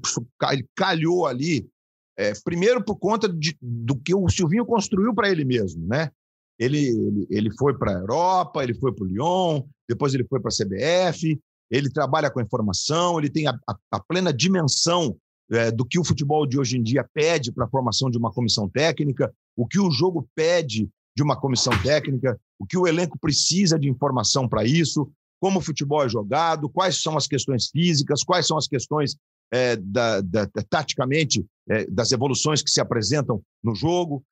[0.52, 1.68] ele calhou ali
[2.16, 6.12] é, primeiro por conta de, do que o Silvinho construiu para ele mesmo, né?
[6.60, 10.40] Ele, ele, ele foi para a Europa, ele foi para o Lyon, depois ele foi
[10.40, 11.40] para a CBF,
[11.72, 15.18] ele trabalha com informação, ele tem a, a, a plena dimensão
[15.52, 18.32] é, do que o futebol de hoje em dia pede para a formação de uma
[18.32, 23.18] comissão técnica, o que o jogo pede de uma comissão técnica, o que o elenco
[23.20, 28.24] precisa de informação para isso, como o futebol é jogado, quais são as questões físicas,
[28.24, 29.16] quais são as questões
[29.52, 34.24] é, da, da, taticamente é, das evoluções que se apresentam no jogo.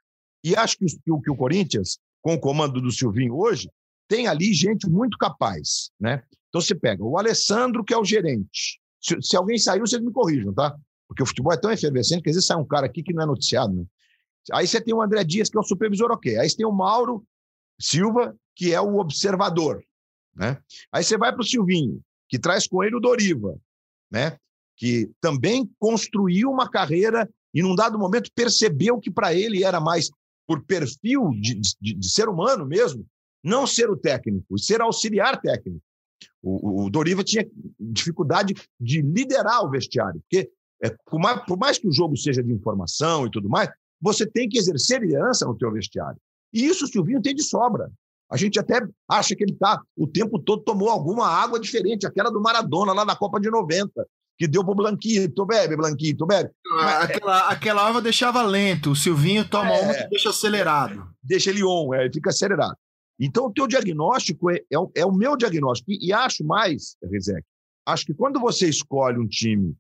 [0.43, 3.69] E acho que o, que o Corinthians, com o comando do Silvinho hoje,
[4.07, 5.89] tem ali gente muito capaz.
[5.99, 6.23] Né?
[6.49, 8.79] Então você pega o Alessandro, que é o gerente.
[9.01, 10.75] Se, se alguém saiu, vocês me corrijam, tá?
[11.07, 13.23] Porque o futebol é tão efervescente que às vezes sai um cara aqui que não
[13.23, 13.73] é noticiado.
[13.73, 13.85] Né?
[14.51, 16.37] Aí você tem o André Dias, que é o supervisor, ok.
[16.37, 17.25] Aí você tem o Mauro
[17.79, 19.83] Silva, que é o observador.
[20.35, 20.57] Né?
[20.91, 23.57] Aí você vai para o Silvinho, que traz com ele o Doriva,
[24.11, 24.37] né?
[24.77, 30.09] que também construiu uma carreira e, num dado momento, percebeu que para ele era mais
[30.45, 33.05] por perfil de, de, de ser humano mesmo,
[33.43, 35.81] não ser o técnico, ser auxiliar técnico.
[36.41, 37.47] O, o, Doriva tinha
[37.79, 40.51] dificuldade de liderar o vestiário, porque
[40.83, 43.69] é, por, mais, por, mais, que o jogo seja de informação e tudo mais,
[44.01, 46.19] você tem que exercer liderança no teu vestiário.
[46.53, 47.91] E isso o Silvinho tem de sobra.
[48.29, 52.31] A gente até acha que ele tá o tempo todo tomou alguma água diferente, aquela
[52.31, 54.05] do Maradona lá na Copa de 90,
[54.37, 56.49] que deu pro Blanquito, bebe, Blanquito, bebe.
[56.79, 61.07] Ah, aquela, aquela água deixava lento, o Silvinho toma é, uma que deixa acelerado.
[61.23, 62.75] Deixa ele on, é, fica acelerado.
[63.19, 65.91] Então, o teu diagnóstico é, é, é o meu diagnóstico.
[65.91, 67.43] E, e acho mais, Rezek,
[67.85, 69.75] acho que quando você escolhe um time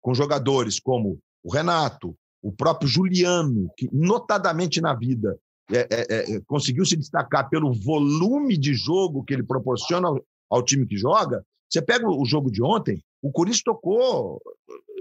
[0.00, 5.36] com jogadores como o Renato, o próprio Juliano, que notadamente na vida
[5.70, 10.62] é, é, é, conseguiu se destacar pelo volume de jogo que ele proporciona ao, ao
[10.62, 14.40] time que joga, você pega o jogo de ontem, o Corinthians tocou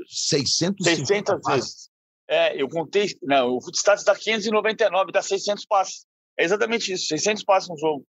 [0.07, 1.89] 600 600 vezes.
[2.27, 3.07] É, eu contei.
[3.21, 6.05] Não, o Footstats dá 599, dá 600 passes.
[6.37, 8.05] É exatamente isso, 600 passes no jogo.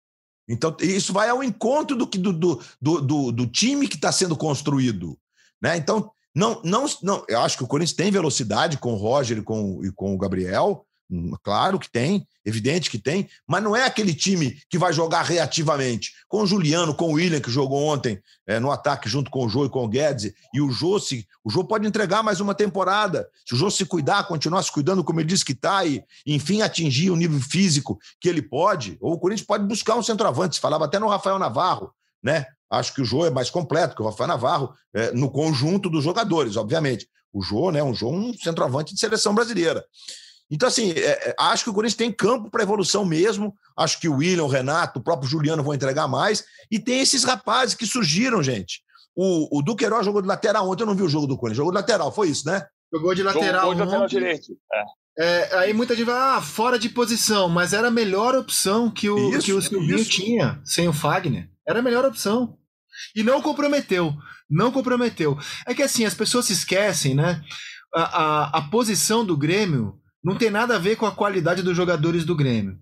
[0.49, 2.33] Então, isso vai ao encontro do, do,
[2.81, 5.17] do, do, do time que está sendo construído.
[5.63, 5.77] Né?
[5.77, 9.43] Então, não, não, não, eu acho que o Corinthians tem velocidade com o Roger e
[9.43, 10.85] com, e com o Gabriel,
[11.43, 16.13] claro que tem, evidente que tem, mas não é aquele time que vai jogar reativamente.
[16.29, 19.49] Com o Juliano, com o William, que jogou ontem é, no ataque junto com o
[19.49, 22.55] Jô e com o Guedes, e o Jô, se, o Jô pode entregar mais uma
[22.55, 23.29] temporada.
[23.47, 26.63] Se o Jô se cuidar, continuar se cuidando como ele disse que está, e enfim
[26.63, 30.57] atingir o nível físico que ele pode, ou o Corinthians pode buscar um centroavante.
[30.57, 31.93] Se falava até no Rafael Navarro,
[32.23, 32.47] né?
[32.71, 36.05] Acho que o Jô é mais completo que o Rafael Navarro, é, no conjunto dos
[36.05, 37.09] jogadores, obviamente.
[37.33, 37.83] O Jô, né?
[37.83, 39.85] Um Jô, um centroavante de seleção brasileira.
[40.51, 43.55] Então, assim, é, é, acho que o Corinthians tem campo para evolução mesmo.
[43.77, 46.45] Acho que o William, o Renato, o próprio Juliano vão entregar mais.
[46.71, 48.83] E tem esses rapazes que surgiram, gente.
[49.15, 51.59] O, o Duqueiroz jogou de lateral ontem, eu não vi o jogo do Corinthians.
[51.59, 52.67] Jogou de lateral, foi isso, né?
[52.93, 53.61] Jogou de lateral.
[53.61, 54.53] Jogou de lateral direito.
[54.73, 55.01] É.
[55.19, 59.11] É, aí muita gente vai, ah, fora de posição, mas era a melhor opção que
[59.11, 60.11] o, isso, que o Silvinho isso.
[60.11, 61.51] tinha, sem o Fagner.
[61.69, 62.57] Era a melhor opção.
[63.15, 64.15] E não comprometeu.
[64.49, 65.39] Não comprometeu.
[65.67, 67.43] É que assim, as pessoas se esquecem, né?
[67.95, 71.77] A, a, a posição do Grêmio não tem nada a ver com a qualidade dos
[71.77, 72.79] jogadores do Grêmio.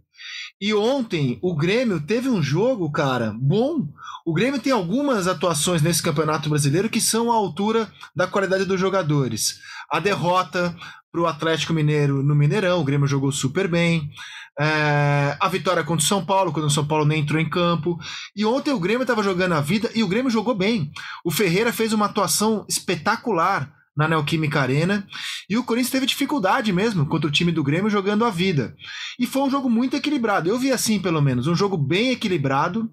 [0.61, 3.87] E ontem o Grêmio teve um jogo, cara, bom.
[4.27, 8.81] O Grêmio tem algumas atuações nesse Campeonato Brasileiro que são à altura da qualidade dos
[8.81, 9.61] jogadores.
[9.89, 10.75] A derrota
[11.11, 14.11] para o Atlético Mineiro no Mineirão, o Grêmio jogou super bem.
[14.61, 17.97] É, a vitória contra o São Paulo, quando o São Paulo nem entrou em campo.
[18.35, 20.91] E ontem o Grêmio estava jogando a vida e o Grêmio jogou bem.
[21.25, 25.05] O Ferreira fez uma atuação espetacular na Neoquímica Arena.
[25.51, 28.77] E o Corinthians teve dificuldade mesmo contra o time do Grêmio jogando a vida.
[29.19, 30.49] E foi um jogo muito equilibrado.
[30.49, 32.89] Eu vi assim, pelo menos, um jogo bem equilibrado.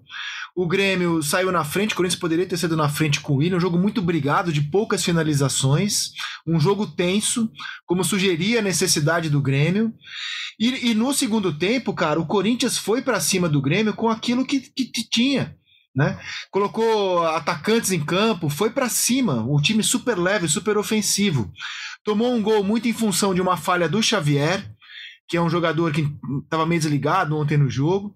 [0.56, 3.58] O Grêmio saiu na frente, o Corinthians poderia ter sido na frente com o Willian,
[3.58, 6.12] um jogo muito brigado, de poucas finalizações,
[6.46, 7.48] um jogo tenso,
[7.84, 9.92] como sugeria a necessidade do Grêmio.
[10.58, 14.44] E, e no segundo tempo, cara, o Corinthians foi para cima do Grêmio com aquilo
[14.44, 15.54] que, que, que tinha
[15.96, 16.20] né?
[16.50, 21.50] Colocou atacantes em campo, foi para cima, um time super leve, super ofensivo.
[22.04, 24.70] Tomou um gol muito em função de uma falha do Xavier,
[25.26, 26.06] que é um jogador que
[26.44, 28.14] estava meio desligado ontem no jogo.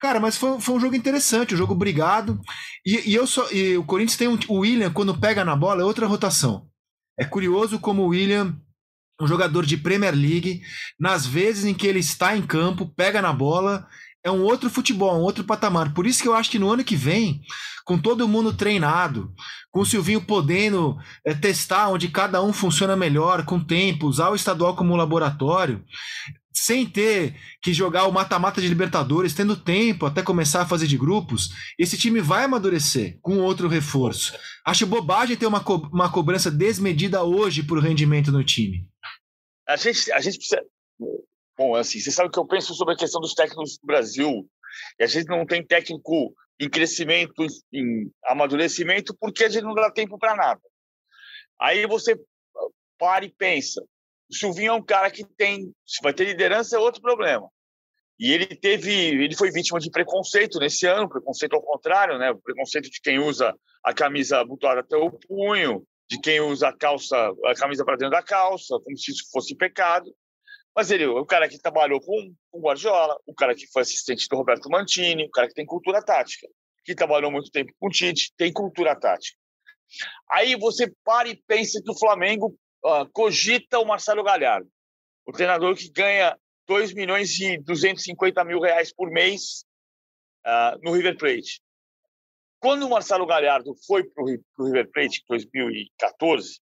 [0.00, 2.40] Cara, mas foi, foi um jogo interessante, um jogo brigado.
[2.84, 5.82] E, e eu só, e o Corinthians tem um, o William, quando pega na bola,
[5.82, 6.66] é outra rotação.
[7.18, 8.56] É curioso como o William,
[9.20, 10.62] um jogador de Premier League,
[10.98, 13.86] nas vezes em que ele está em campo, pega na bola
[14.22, 15.94] é um outro futebol, um outro patamar.
[15.94, 17.40] Por isso que eu acho que no ano que vem,
[17.84, 19.32] com todo mundo treinado,
[19.70, 24.34] com o Silvinho podendo é, testar onde cada um funciona melhor, com tempo, usar o
[24.34, 25.84] estadual como laboratório,
[26.52, 30.98] sem ter que jogar o mata-mata de Libertadores, tendo tempo até começar a fazer de
[30.98, 34.34] grupos, esse time vai amadurecer com outro reforço.
[34.66, 38.86] Acho bobagem ter uma, co uma cobrança desmedida hoje por rendimento no time.
[39.66, 40.60] A gente, a gente precisa
[41.60, 44.48] Bom, assim, você sabe o que eu penso sobre a questão dos técnicos do Brasil.
[44.98, 49.90] E a gente não tem técnico em crescimento, em amadurecimento, porque a gente não dá
[49.90, 50.60] tempo para nada.
[51.60, 52.18] Aí você
[52.98, 53.84] para e pensa.
[54.30, 57.46] O Silvinho é um cara que tem, se vai ter liderança é outro problema.
[58.18, 62.30] E ele teve, ele foi vítima de preconceito nesse ano, preconceito ao contrário, né?
[62.30, 66.74] O preconceito de quem usa a camisa abotoada até o punho, de quem usa a
[66.74, 70.10] calça, a camisa para dentro da calça, como se isso fosse pecado.
[70.74, 74.36] Mas ele, o cara que trabalhou com o Guardiola, o cara que foi assistente do
[74.36, 76.46] Roberto Mantini, o cara que tem cultura tática,
[76.84, 79.36] que trabalhou muito tempo com o Tite, tem cultura tática.
[80.30, 84.70] Aí você para e pensa que o Flamengo uh, cogita o Marcelo Galhardo,
[85.26, 89.64] o treinador que ganha 2 milhões e 250 mil reais por mês
[90.46, 91.60] uh, no River Plate.
[92.60, 96.60] Quando o Marcelo Galhardo foi para o River Plate em 2014,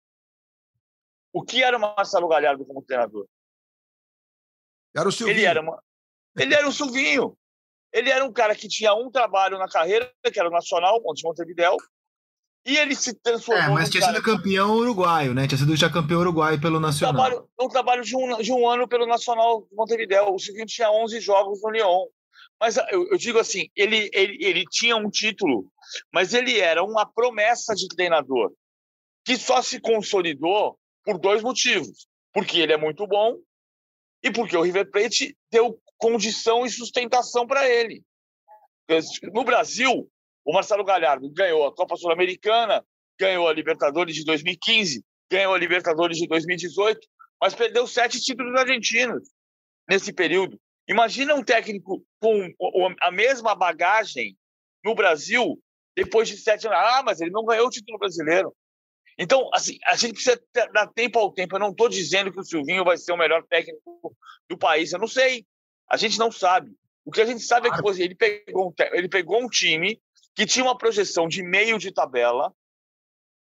[1.33, 3.29] o que era o Marcelo Galhardo como treinador?
[4.99, 5.39] Era o Silvinho.
[5.39, 5.83] Ele era uma...
[6.37, 7.37] Ele era um Silvinho.
[7.93, 11.25] Ele era um cara que tinha um trabalho na carreira, que era o Nacional, Monte
[11.25, 11.77] Montevidéu,
[12.67, 13.65] e ele se transformou.
[13.65, 15.47] É, mas tinha sido campeão uruguaio, né?
[15.47, 17.15] Tinha sido já campeão uruguaio pelo Nacional.
[17.15, 20.35] Um trabalho, um trabalho de, um, de um ano pelo Nacional de Montevidéu.
[20.35, 22.07] O Silvinho tinha 11 jogos no Lyon.
[22.61, 25.71] Mas eu, eu digo assim, ele, ele, ele tinha um título,
[26.13, 28.53] mas ele era uma promessa de treinador
[29.25, 32.07] que só se consolidou por dois motivos.
[32.35, 33.37] Porque ele é muito bom
[34.23, 38.03] e porque o River Plate deu condição e sustentação para ele.
[39.35, 40.11] No Brasil,
[40.45, 42.85] o Marcelo Galhardo ganhou a Copa Sul-Americana,
[43.19, 47.01] ganhou a Libertadores de 2015, ganhou a Libertadores de 2018,
[47.41, 49.29] mas perdeu sete títulos argentinos
[49.89, 50.59] nesse período.
[50.89, 52.49] Imagina um técnico com
[53.03, 54.37] a mesma bagagem
[54.83, 55.61] no Brasil
[55.95, 56.79] depois de sete anos.
[56.79, 58.55] Ah, mas ele não ganhou o título brasileiro.
[59.19, 60.41] Então, assim, a gente precisa
[60.73, 61.57] dar tempo ao tempo.
[61.57, 64.17] Eu não estou dizendo que o Silvinho vai ser o melhor técnico
[64.49, 64.93] do país.
[64.93, 65.45] Eu não sei.
[65.91, 66.71] A gente não sabe.
[67.05, 70.01] O que a gente sabe é que ele pegou, um, ele pegou um time
[70.37, 72.53] que tinha uma projeção de meio de tabela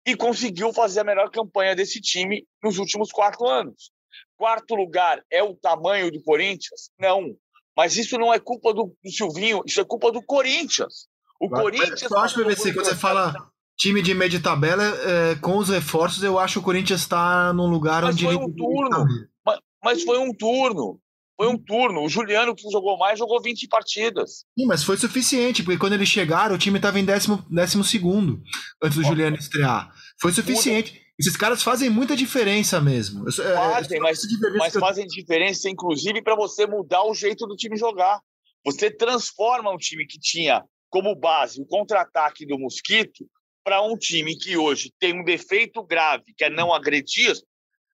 [0.04, 3.92] e conseguiu fazer a melhor campanha desse time nos últimos quatro anos.
[4.36, 6.90] Quarto lugar é o tamanho do Corinthians?
[6.98, 7.36] Não.
[7.76, 11.06] Mas isso não é culpa do, do Silvinho, isso é culpa do Corinthians.
[11.38, 12.10] O Mas, Corinthians.
[12.10, 13.51] Eu acho, PVC, quando você fala
[13.82, 17.52] time de meio de tabela, é, com os reforços, eu acho que o Corinthians está
[17.52, 18.24] num lugar mas onde.
[18.24, 19.06] Foi um turno.
[19.44, 21.00] Mas, mas, foi um turno.
[21.36, 22.04] Foi um turno.
[22.04, 24.44] O Juliano, que jogou mais, jogou 20 partidas.
[24.56, 28.40] Sim, mas foi suficiente, porque quando eles chegaram, o time estava em décimo, décimo segundo,
[28.80, 29.90] antes do Juliano estrear.
[30.20, 31.02] Foi suficiente.
[31.18, 33.28] Esses caras fazem muita diferença mesmo.
[33.28, 34.20] É, fazem, mas,
[34.56, 38.20] mas fazem diferença, inclusive, para você mudar o jeito do time jogar.
[38.64, 43.26] Você transforma um time que tinha como base o contra-ataque do Mosquito
[43.64, 47.34] para um time que hoje tem um defeito grave, que é não agredir,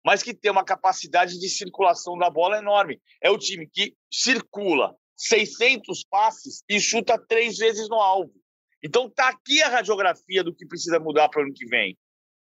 [0.04, 3.00] mas que tem uma capacidade de circulação da bola enorme.
[3.22, 8.32] É o time que circula 600 passes e chuta três vezes no alvo.
[8.82, 11.96] Então tá aqui a radiografia do que precisa mudar para o ano que vem.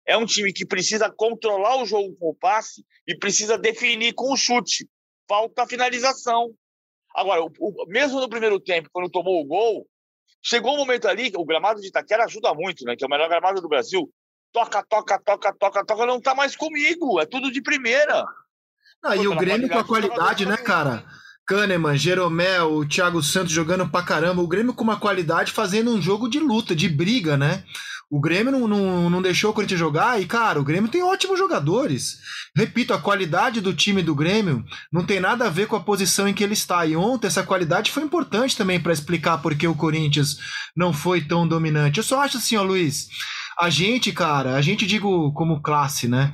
[0.05, 4.31] É um time que precisa controlar o jogo com o passe e precisa definir com
[4.31, 4.87] o chute.
[5.27, 6.53] Falta finalização.
[7.15, 9.87] Agora, o, o, mesmo no primeiro tempo, quando tomou o gol,
[10.45, 12.95] chegou um momento ali, o gramado de Itaquera ajuda muito, né?
[12.95, 14.07] Que é o melhor gramado do Brasil.
[14.53, 17.19] Toca, toca, toca, toca, toca, não tá mais comigo.
[17.19, 18.23] É tudo de primeira.
[19.03, 21.03] Ah, e o Grêmio com a qualidade, né, cara?
[21.47, 24.41] Kahneman, Jeromel, o Thiago Santos jogando pra caramba.
[24.41, 27.63] O Grêmio com uma qualidade fazendo um jogo de luta, de briga, né?
[28.09, 31.39] O Grêmio não, não, não deixou o Corinthians jogar e, cara, o Grêmio tem ótimos
[31.39, 32.19] jogadores.
[32.55, 36.27] Repito, a qualidade do time do Grêmio não tem nada a ver com a posição
[36.27, 36.85] em que ele está.
[36.85, 40.37] E ontem essa qualidade foi importante também para explicar por que o Corinthians
[40.75, 41.97] não foi tão dominante.
[41.97, 43.09] Eu só acho assim, ó, Luiz,
[43.59, 46.33] a gente, cara, a gente digo como classe, né?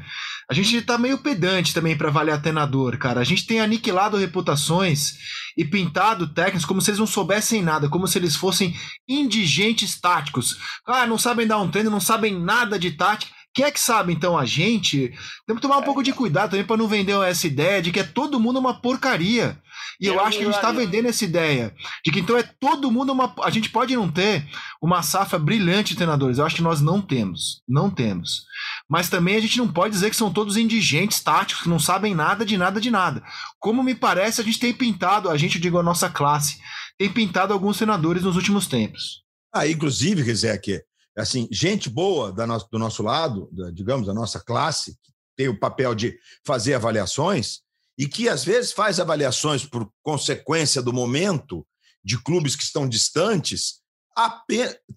[0.52, 3.22] A gente tá meio pedante também para avaliar treinador, cara.
[3.22, 5.14] A gente tem aniquilado reputações
[5.58, 8.76] e pintado técnicos como se eles não soubessem nada, como se eles fossem
[9.08, 10.58] indigentes táticos.
[10.86, 13.32] Ah, não sabem dar um treino, não sabem nada de tática.
[13.54, 15.14] Quem é que sabe, então, a gente?
[15.48, 18.02] Temos que tomar um pouco de cuidado também para não vender essa ideia de que
[18.02, 19.58] é todo mundo uma porcaria.
[20.02, 22.44] E eu, eu acho que a gente está vendendo essa ideia de que então é
[22.44, 23.34] todo mundo uma.
[23.42, 24.46] A gente pode não ter
[24.82, 26.38] uma safra brilhante de treinadores.
[26.38, 27.62] Eu acho que nós não temos.
[27.68, 28.46] Não temos.
[28.92, 32.14] Mas também a gente não pode dizer que são todos indigentes, táticos, que não sabem
[32.14, 33.24] nada de nada de nada.
[33.58, 36.60] Como me parece, a gente tem pintado, a gente, digo, a nossa classe,
[36.98, 39.24] tem pintado alguns treinadores nos últimos tempos.
[39.54, 40.82] Ah, inclusive, Rizek,
[41.18, 45.58] assim, gente boa da do nosso lado, da, digamos, da nossa classe, que tem o
[45.58, 46.14] papel de
[46.46, 47.60] fazer avaliações
[47.98, 51.66] e que às vezes faz avaliações por consequência do momento
[52.04, 53.81] de clubes que estão distantes,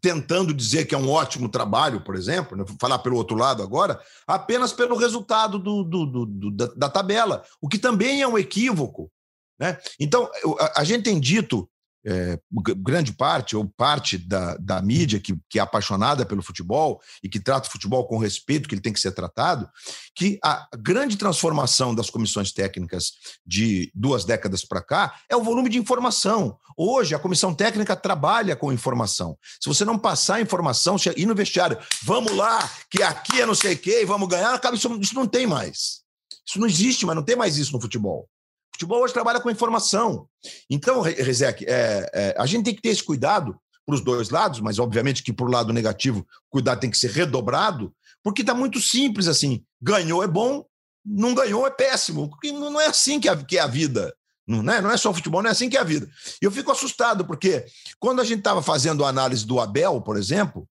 [0.01, 2.65] tentando dizer que é um ótimo trabalho, por exemplo, né?
[2.67, 7.45] vou falar pelo outro lado agora, apenas pelo resultado do, do, do, da, da, tabela,
[7.61, 9.11] o que também é um equívoco.
[9.59, 9.79] Né?
[10.01, 11.69] Então, a, a gente tem dito
[12.05, 12.39] é,
[12.79, 17.41] grande parte ou parte da, da mídia que, que é apaixonada pelo futebol e que
[17.41, 19.69] trata o futebol com o respeito que ele tem que ser tratado,
[20.15, 23.13] que a grande transformação das comissões técnicas
[23.47, 26.59] de duas décadas para cá é o volume de informação.
[26.77, 29.39] Hoje, a comissão técnica trabalha com informação.
[29.61, 33.75] Se você não passar informação, ir no vestiário, vamos lá, que aqui é não sei
[33.75, 36.03] o quê, vamos ganhar, acaba isso, isso não tem mais.
[36.47, 38.29] Isso não existe, mas não tem mais isso no futebol
[38.75, 40.29] futebol hoje trabalha com informação.
[40.69, 43.57] Então, Rezek, é, é, a gente tem que ter esse cuidado
[43.87, 47.11] para os dois lados, mas obviamente que para o lado negativo, cuidado tem que ser
[47.11, 49.63] redobrado, porque está muito simples assim.
[49.81, 50.65] Ganhou é bom,
[51.05, 52.29] não ganhou é péssimo.
[52.29, 54.15] Porque não é assim que, é a vida.
[54.47, 56.09] Não é, não é só futebol, não é assim que é a vida.
[56.41, 57.65] E eu fico assustado, porque
[57.99, 60.69] quando a gente estava fazendo a análise do Abel, por exemplo,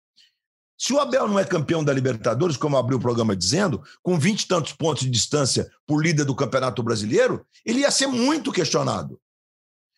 [0.78, 4.42] se o Abel não é campeão da Libertadores, como abriu o programa dizendo, com 20
[4.42, 9.20] e tantos pontos de distância por líder do Campeonato Brasileiro, ele ia ser muito questionado.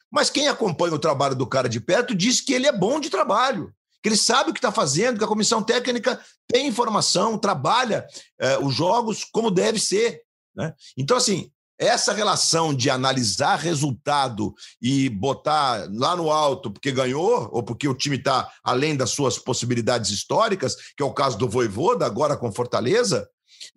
[0.10, 3.10] Mas quem acompanha o trabalho do cara de perto diz que ele é bom de
[3.10, 8.08] trabalho, que ele sabe o que está fazendo, que a comissão técnica tem informação, trabalha
[8.40, 10.22] é, os jogos como deve ser.
[10.56, 10.74] Né?
[10.98, 17.64] Então, assim, essa relação de analisar resultado e botar lá no alto porque ganhou ou
[17.64, 22.06] porque o time está além das suas possibilidades históricas, que é o caso do Voivoda,
[22.06, 23.28] agora com Fortaleza,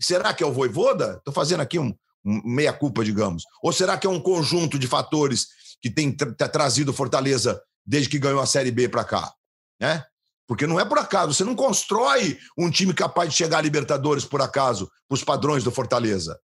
[0.00, 1.14] será que é o Voivoda?
[1.18, 1.94] Estou fazendo aqui um,
[2.24, 3.44] um meia-culpa, digamos.
[3.62, 5.46] Ou será que é um conjunto de fatores
[5.80, 9.32] que tem tra trazido Fortaleza desde que ganhou a Série B para cá?
[9.80, 10.04] Né?
[10.48, 14.24] Porque não é por acaso, você não constrói um time capaz de chegar a Libertadores
[14.24, 16.36] por acaso, os padrões do Fortaleza.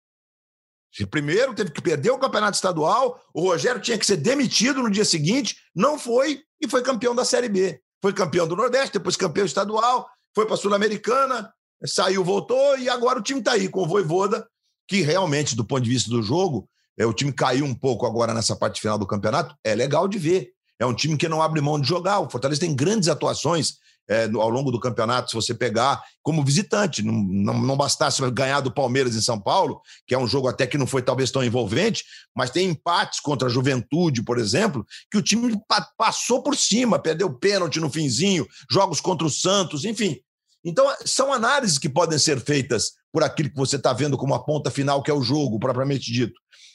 [1.10, 5.04] Primeiro teve que perder o campeonato estadual, o Rogério tinha que ser demitido no dia
[5.04, 7.80] seguinte, não foi e foi campeão da Série B.
[8.00, 11.52] Foi campeão do Nordeste, depois campeão estadual, foi para a Sul-Americana,
[11.84, 14.46] saiu, voltou e agora o time está aí com o Voivoda,
[14.86, 16.68] que realmente, do ponto de vista do jogo,
[16.98, 19.54] é, o time caiu um pouco agora nessa parte final do campeonato.
[19.62, 20.50] É legal de ver.
[20.80, 22.20] É um time que não abre mão de jogar.
[22.20, 23.74] O Fortaleza tem grandes atuações
[24.08, 27.02] é, ao longo do campeonato, se você pegar como visitante.
[27.02, 30.66] Não, não, não, bastasse ganhar do Palmeiras em São Paulo, que é um jogo até
[30.66, 32.04] que não foi talvez tão envolvente,
[32.34, 36.98] mas tem empates contra a Juventude, por exemplo, que o time pa passou por cima,
[36.98, 40.16] perdeu pênalti no finzinho, jogos contra o Santos, enfim.
[40.64, 44.42] Então, são análises que podem ser feitas por aquilo que você está vendo como a
[44.42, 46.34] ponta final, que é o jogo, propriamente dito.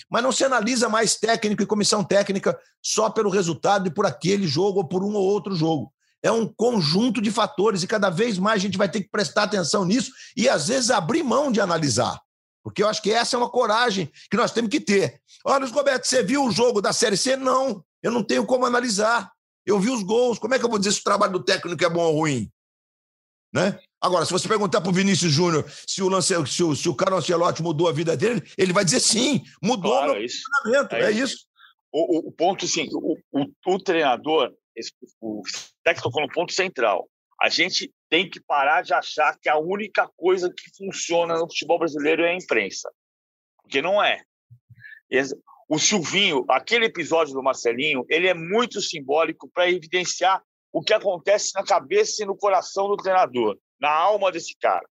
[0.10, 4.48] Mas não se analisa mais técnico e comissão técnica só pelo resultado e por aquele
[4.48, 5.92] jogo ou por um ou outro jogo
[6.24, 9.44] é um conjunto de fatores e cada vez mais a gente vai ter que prestar
[9.44, 12.20] atenção nisso e às vezes abrir mão de analisar.
[12.64, 15.22] Porque eu acho que essa é uma coragem que nós temos que ter.
[15.46, 17.36] Olha, Roberto, você viu o jogo da Série C?
[17.36, 19.30] Não, eu não tenho como analisar.
[19.66, 20.40] Eu vi os gols.
[20.40, 22.50] Como é que eu vou dizer se o trabalho do técnico é bom ou ruim?
[23.54, 23.78] Né?
[24.00, 26.96] Agora, se você perguntar para o Vinícius Júnior se o, lance, se, o, se o
[26.96, 30.26] Carlos Ancelotti mudou a vida dele, ele vai dizer sim, mudou claro, o meu é
[30.26, 30.42] isso.
[30.92, 31.36] É, é isso.
[31.36, 31.46] isso.
[31.92, 35.44] O, o, ponto, sim, o, o, o treinador, esse, o
[35.84, 37.10] técnico tocou no ponto central.
[37.42, 41.80] A gente tem que parar de achar que a única coisa que funciona no futebol
[41.80, 42.92] brasileiro é a imprensa.
[43.62, 44.24] Porque não é.
[45.68, 51.52] O Silvinho, aquele episódio do Marcelinho, ele é muito simbólico para evidenciar o que acontece
[51.54, 54.88] na cabeça e no coração do treinador, na alma desse cara.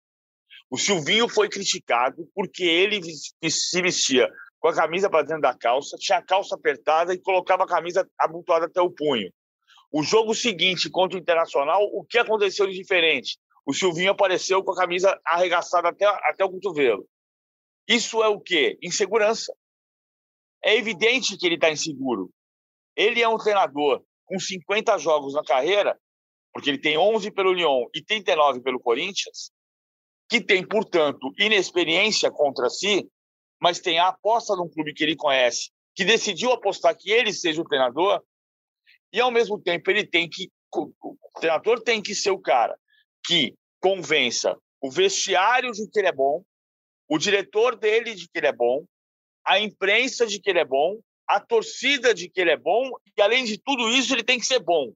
[0.70, 5.96] O Silvinho foi criticado porque ele se vestia com a camisa para dentro da calça,
[5.98, 9.30] tinha a calça apertada e colocava a camisa abotoada até o punho.
[9.92, 13.38] O jogo seguinte contra o Internacional, o que aconteceu de diferente?
[13.66, 17.06] O Silvinho apareceu com a camisa arregaçada até, até o cotovelo.
[17.86, 18.78] Isso é o quê?
[18.82, 19.54] Insegurança.
[20.64, 22.30] É evidente que ele está inseguro.
[22.96, 25.98] Ele é um treinador com 50 jogos na carreira,
[26.54, 29.50] porque ele tem 11 pelo Lyon e 39 pelo Corinthians,
[30.28, 33.06] que tem, portanto, inexperiência contra si,
[33.60, 37.32] mas tem a aposta de um clube que ele conhece, que decidiu apostar que ele
[37.32, 38.22] seja o treinador,
[39.12, 40.50] e, ao mesmo tempo, ele tem que.
[40.74, 42.76] O treinador tem que ser o cara
[43.24, 46.42] que convença o vestiário de que ele é bom,
[47.08, 48.84] o diretor dele de que ele é bom,
[49.46, 50.98] a imprensa de que ele é bom,
[51.28, 54.46] a torcida de que ele é bom, e além de tudo isso, ele tem que
[54.46, 54.92] ser bom.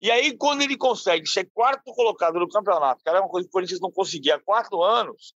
[0.00, 3.50] E aí, quando ele consegue ser quarto colocado no campeonato, que era uma coisa que
[3.50, 5.34] o Corinthians não conseguia há quatro anos,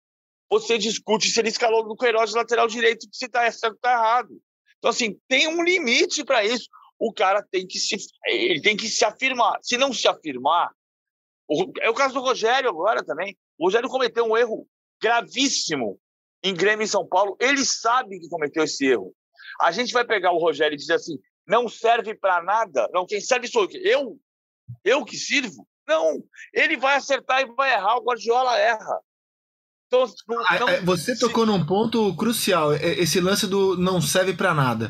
[0.50, 3.92] você discute se ele escalou no Queiroz de lateral direito, se está certo ou está
[3.92, 4.42] errado.
[4.78, 6.70] Então, assim, tem um limite para isso
[7.02, 7.98] o cara tem que se
[8.28, 9.58] ele tem que se afirmar.
[9.64, 10.72] Se não se afirmar,
[11.82, 13.36] é o caso do Rogério agora também.
[13.58, 14.68] O Rogério cometeu um erro
[15.02, 16.00] gravíssimo
[16.44, 17.36] em Grêmio e São Paulo.
[17.40, 19.16] Ele sabe que cometeu esse erro.
[19.60, 22.88] A gente vai pegar o Rogério e dizer assim: não serve para nada.
[22.94, 24.20] Não, quem serve sou eu.
[24.84, 25.68] Eu que sirvo?
[25.88, 26.24] Não.
[26.54, 27.98] Ele vai acertar e vai errar.
[27.98, 29.00] O Guardiola erra.
[29.92, 30.70] Então, não, ah, não...
[30.70, 32.74] É, você tocou num ponto crucial.
[32.74, 34.90] Esse lance do não serve para nada.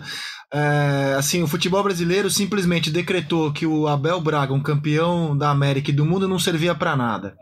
[0.53, 5.89] É, assim, o futebol brasileiro simplesmente decretou que o Abel Braga, um campeão da América
[5.89, 7.35] e do mundo, não servia para nada.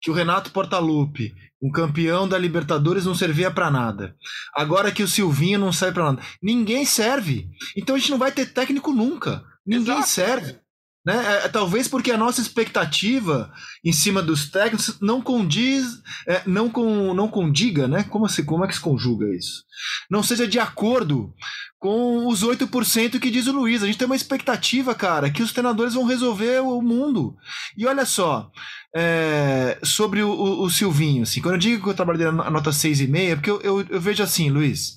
[0.00, 4.16] Que o Renato Portaluppi, um campeão da Libertadores, não servia para nada.
[4.54, 6.22] Agora que o Silvinho não serve para nada.
[6.42, 7.50] Ninguém serve.
[7.76, 9.44] Então a gente não vai ter técnico nunca.
[9.66, 10.08] Ninguém Exato.
[10.08, 10.63] serve.
[11.04, 11.14] Né?
[11.14, 13.52] É, é, talvez porque a nossa expectativa
[13.84, 18.04] em cima dos técnicos não condiz, é, não, com, não condiga, né?
[18.04, 19.64] Como, se, como é que se conjuga isso?
[20.10, 21.34] Não seja de acordo
[21.78, 23.82] com os 8% que diz o Luiz.
[23.82, 27.36] A gente tem uma expectativa, cara, que os treinadores vão resolver o mundo.
[27.76, 28.50] E olha só,
[28.96, 32.70] é, sobre o, o, o, Silvinho, assim, quando eu digo que eu trabalho na nota
[32.70, 34.94] 6,5, é porque eu, eu, eu vejo assim, Luiz,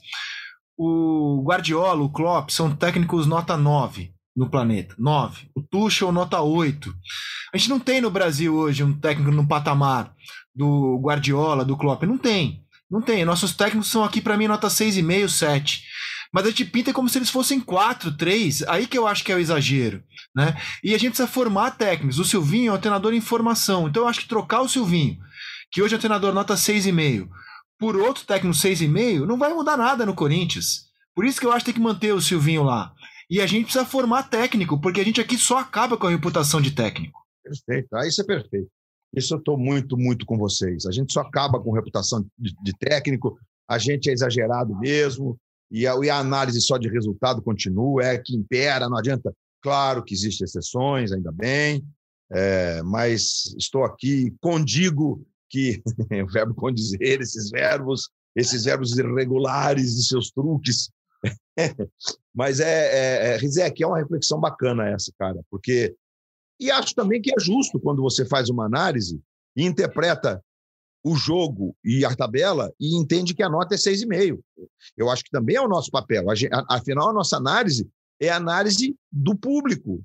[0.78, 4.94] o Guardiola, o Klopp são técnicos nota 9 no planeta.
[5.00, 5.50] 9.
[5.56, 6.94] O Tuchel, nota 8.
[7.52, 10.14] A gente não tem no Brasil hoje um técnico no patamar
[10.56, 12.04] do Guardiola, do Klopp.
[12.04, 12.64] Não tem.
[12.90, 13.26] Não tem.
[13.26, 15.84] Nossos técnicos são aqui, para mim, nota 6,5, 7.
[16.32, 18.62] mas a gente pinta como se eles fossem quatro, três.
[18.64, 20.04] Aí que eu acho que é o exagero,
[20.36, 20.56] né?
[20.84, 22.20] E a gente precisa formar técnicos.
[22.20, 25.18] O Silvinho é um treinador em formação, então eu acho que trocar o Silvinho,
[25.72, 27.28] que hoje é um treinador nota 6,5,
[27.80, 30.88] por outro técnico 6,5, não vai mudar nada no Corinthians.
[31.16, 32.94] Por isso que eu acho que tem que manter o Silvinho lá.
[33.30, 36.62] E a gente precisa formar técnico, porque a gente aqui só acaba com a reputação
[36.62, 37.22] de técnico.
[37.44, 38.70] Perfeito, ah, isso é perfeito.
[39.16, 40.86] Isso eu estou muito, muito com vocês.
[40.86, 45.38] A gente só acaba com reputação de, de técnico, a gente é exagerado mesmo,
[45.72, 49.34] e a, e a, análise só de resultado continua, é que impera, não adianta.
[49.62, 51.84] Claro que existem exceções, ainda bem,
[52.32, 55.82] é, mas estou aqui, condigo que
[56.24, 60.90] o verbo condizer, esses verbos, esses verbos irregulares e seus truques.
[62.34, 65.96] mas é, é, é, Rizek, é uma reflexão bacana essa, cara, porque.
[66.60, 69.22] E acho também que é justo quando você faz uma análise
[69.56, 70.44] e interpreta
[71.04, 74.40] o jogo e a tabela e entende que a nota é 6,5.
[74.98, 76.26] Eu acho que também é o nosso papel.
[76.68, 77.88] Afinal, a nossa análise
[78.20, 80.04] é a análise do público.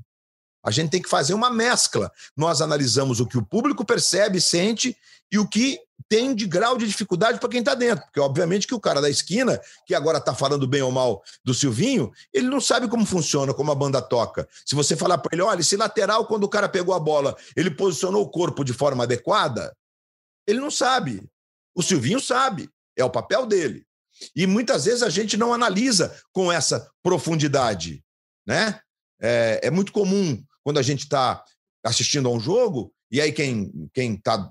[0.62, 2.10] A gente tem que fazer uma mescla.
[2.36, 4.96] Nós analisamos o que o público percebe, sente
[5.30, 8.04] e o que tem de grau de dificuldade para quem está dentro.
[8.04, 11.54] Porque, obviamente, que o cara da esquina, que agora está falando bem ou mal do
[11.54, 14.46] Silvinho, ele não sabe como funciona, como a banda toca.
[14.64, 17.70] Se você falar para ele, olha, esse lateral, quando o cara pegou a bola, ele
[17.70, 19.74] posicionou o corpo de forma adequada,
[20.46, 21.26] ele não sabe.
[21.74, 23.86] O Silvinho sabe, é o papel dele.
[24.36, 28.04] E muitas vezes a gente não analisa com essa profundidade.
[28.46, 28.78] Né?
[29.20, 31.44] É, é muito comum quando a gente está
[31.84, 34.50] assistindo a um jogo, e aí quem está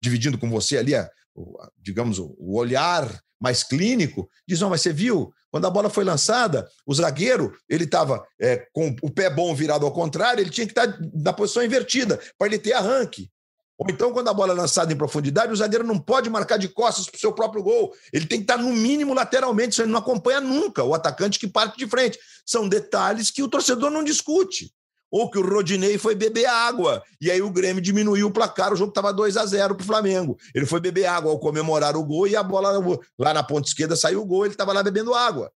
[0.00, 0.92] dividindo com você ali,
[1.78, 6.66] digamos, o olhar mais clínico, diz, não, mas você viu, quando a bola foi lançada,
[6.86, 10.72] o zagueiro, ele estava é, com o pé bom virado ao contrário, ele tinha que
[10.72, 13.30] estar tá na posição invertida, para ele ter arranque.
[13.76, 16.68] Ou então, quando a bola é lançada em profundidade, o zagueiro não pode marcar de
[16.68, 17.92] costas para o seu próprio gol.
[18.12, 21.48] Ele tem que estar, no mínimo, lateralmente, senão ele não acompanha nunca o atacante que
[21.48, 22.16] parte de frente.
[22.46, 24.72] São detalhes que o torcedor não discute.
[25.12, 27.02] Ou que o Rodinei foi beber água.
[27.20, 29.86] E aí o Grêmio diminuiu o placar, o jogo estava 2 a 0 para o
[29.86, 30.38] Flamengo.
[30.54, 32.72] Ele foi beber água ao comemorar o gol e a bola
[33.18, 35.52] lá na ponta esquerda saiu o gol, ele estava lá bebendo água.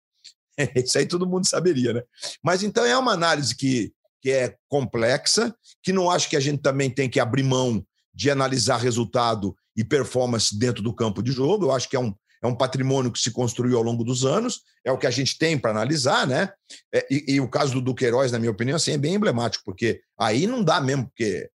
[0.76, 2.01] Isso aí todo mundo saberia, né?
[2.43, 6.62] Mas então é uma análise que, que é complexa, que não acho que a gente
[6.62, 11.66] também tem que abrir mão de analisar resultado e performance dentro do campo de jogo.
[11.66, 12.14] Eu acho que é um,
[12.44, 15.38] é um patrimônio que se construiu ao longo dos anos, é o que a gente
[15.38, 16.52] tem para analisar, né?
[16.94, 20.02] É, e, e, o caso do Duqueiroz, na minha opinião, assim, é bem emblemático, porque
[20.20, 21.50] aí não dá mesmo, porque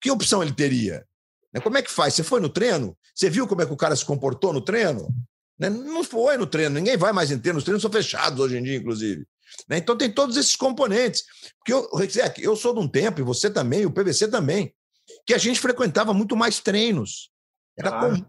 [0.00, 1.04] que opção ele teria?
[1.52, 1.60] Né?
[1.60, 2.14] Como é que faz?
[2.14, 2.96] Você foi no treino?
[3.12, 5.08] Você viu como é que o cara se comportou no treino?
[5.58, 5.68] Né?
[5.68, 8.62] Não foi no treino, ninguém vai mais em treino, os treinos são fechados hoje em
[8.62, 9.26] dia, inclusive.
[9.68, 9.78] Né?
[9.78, 11.24] Então tem todos esses componentes.
[11.58, 11.88] Porque eu,
[12.38, 14.72] eu sou de um tempo, e você também, o PVC também,
[15.26, 17.28] que a gente frequentava muito mais treinos.
[17.76, 18.14] Era claro.
[18.14, 18.26] comum.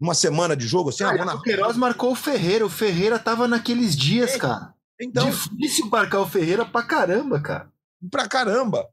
[0.00, 2.64] Uma semana de jogo, assim, ah, O Queiroz marcou o Ferreira.
[2.64, 4.38] O Ferreira tava naqueles dias, é.
[4.38, 4.74] cara.
[5.00, 7.70] Então, Difícil marcar o Ferreira pra caramba, cara.
[8.10, 8.86] Pra caramba.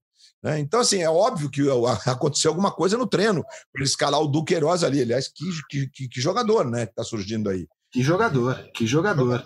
[0.44, 0.60] Né?
[0.60, 1.62] Então, assim, é óbvio que
[2.06, 3.44] aconteceu alguma coisa no treino
[3.74, 5.02] para escalar o Duqueiroz ali.
[5.02, 6.86] Aliás, que, que, que, jogador, né?
[6.86, 7.68] Que tá surgindo aí.
[7.92, 9.44] Que jogador, que jogador.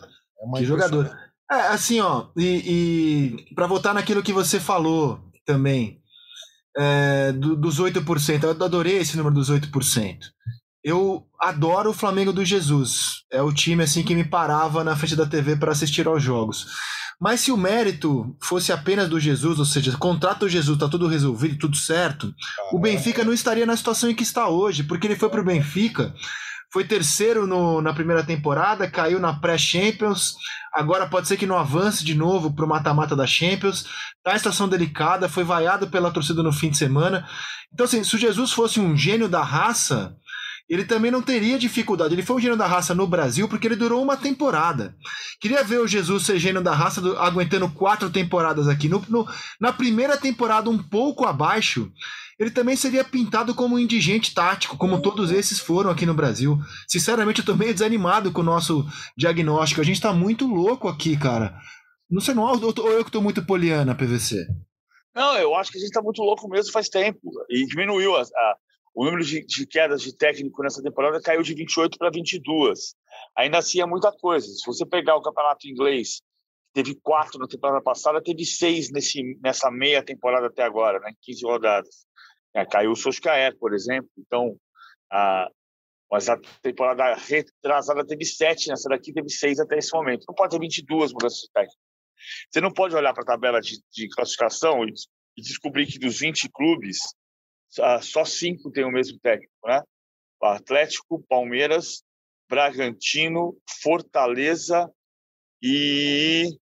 [0.54, 1.16] É que jogador.
[1.52, 6.02] É, assim, ó, e, e para voltar naquilo que você falou também,
[6.78, 8.44] é, do, dos 8%.
[8.44, 10.18] Eu adorei esse número dos 8%.
[10.84, 13.24] Eu adoro o Flamengo do Jesus.
[13.32, 16.68] É o time assim que me parava na frente da TV para assistir aos jogos.
[17.20, 21.08] Mas se o mérito fosse apenas do Jesus, ou seja, contrato do Jesus, tá tudo
[21.08, 22.34] resolvido, tudo certo,
[22.72, 26.16] o Benfica não estaria na situação em que está hoje, porque ele foi pro Benfica
[26.72, 30.36] foi terceiro no, na primeira temporada, caiu na pré-Champions,
[30.74, 33.86] agora pode ser que não avance de novo para o mata-mata da Champions,
[34.24, 37.28] tá em situação delicada, foi vaiado pela torcida no fim de semana.
[37.74, 40.16] Então, assim, se o Jesus fosse um gênio da raça,
[40.72, 42.16] ele também não teria dificuldade.
[42.16, 44.96] Ele foi um gênio da raça no Brasil porque ele durou uma temporada.
[45.42, 48.88] Queria ver o Jesus ser gênio da raça do, aguentando quatro temporadas aqui.
[48.88, 49.28] No, no,
[49.60, 51.92] na primeira temporada, um pouco abaixo,
[52.40, 56.58] ele também seria pintado como um indigente tático, como todos esses foram aqui no Brasil.
[56.88, 58.86] Sinceramente, eu tô meio desanimado com o nosso
[59.18, 59.82] diagnóstico.
[59.82, 61.54] A gente tá muito louco aqui, cara.
[62.10, 64.48] Não sei, não, ou eu que tô muito poliana, PVC?
[65.14, 67.20] Não, eu acho que a gente tá muito louco mesmo faz tempo.
[67.50, 68.56] E diminuiu a, a
[68.94, 72.96] o número de, de, quedas de técnico nessa temporada caiu de 28 para 22.
[73.38, 74.48] Ainda assim é muita coisa.
[74.48, 76.22] Se você pegar o campeonato inglês,
[76.74, 81.14] teve quatro na temporada passada, teve seis nesse, nessa meia temporada até agora, né?
[81.22, 82.06] 15 rodadas.
[82.54, 84.10] É, caiu o Soscaer, por exemplo.
[84.18, 84.58] Então,
[85.12, 85.50] a,
[86.12, 90.26] mas a temporada retrasada teve sete, nessa daqui teve seis até esse momento.
[90.28, 91.80] Não pode ter 22 mudanças de técnico.
[92.50, 94.94] Você não pode olhar para a tabela de, de classificação e,
[95.38, 97.00] e, descobrir que dos 20 clubes,
[98.02, 99.82] só cinco têm o mesmo técnico, né?
[100.42, 102.04] Atlético, Palmeiras,
[102.50, 104.92] Bragantino, Fortaleza
[105.62, 106.58] e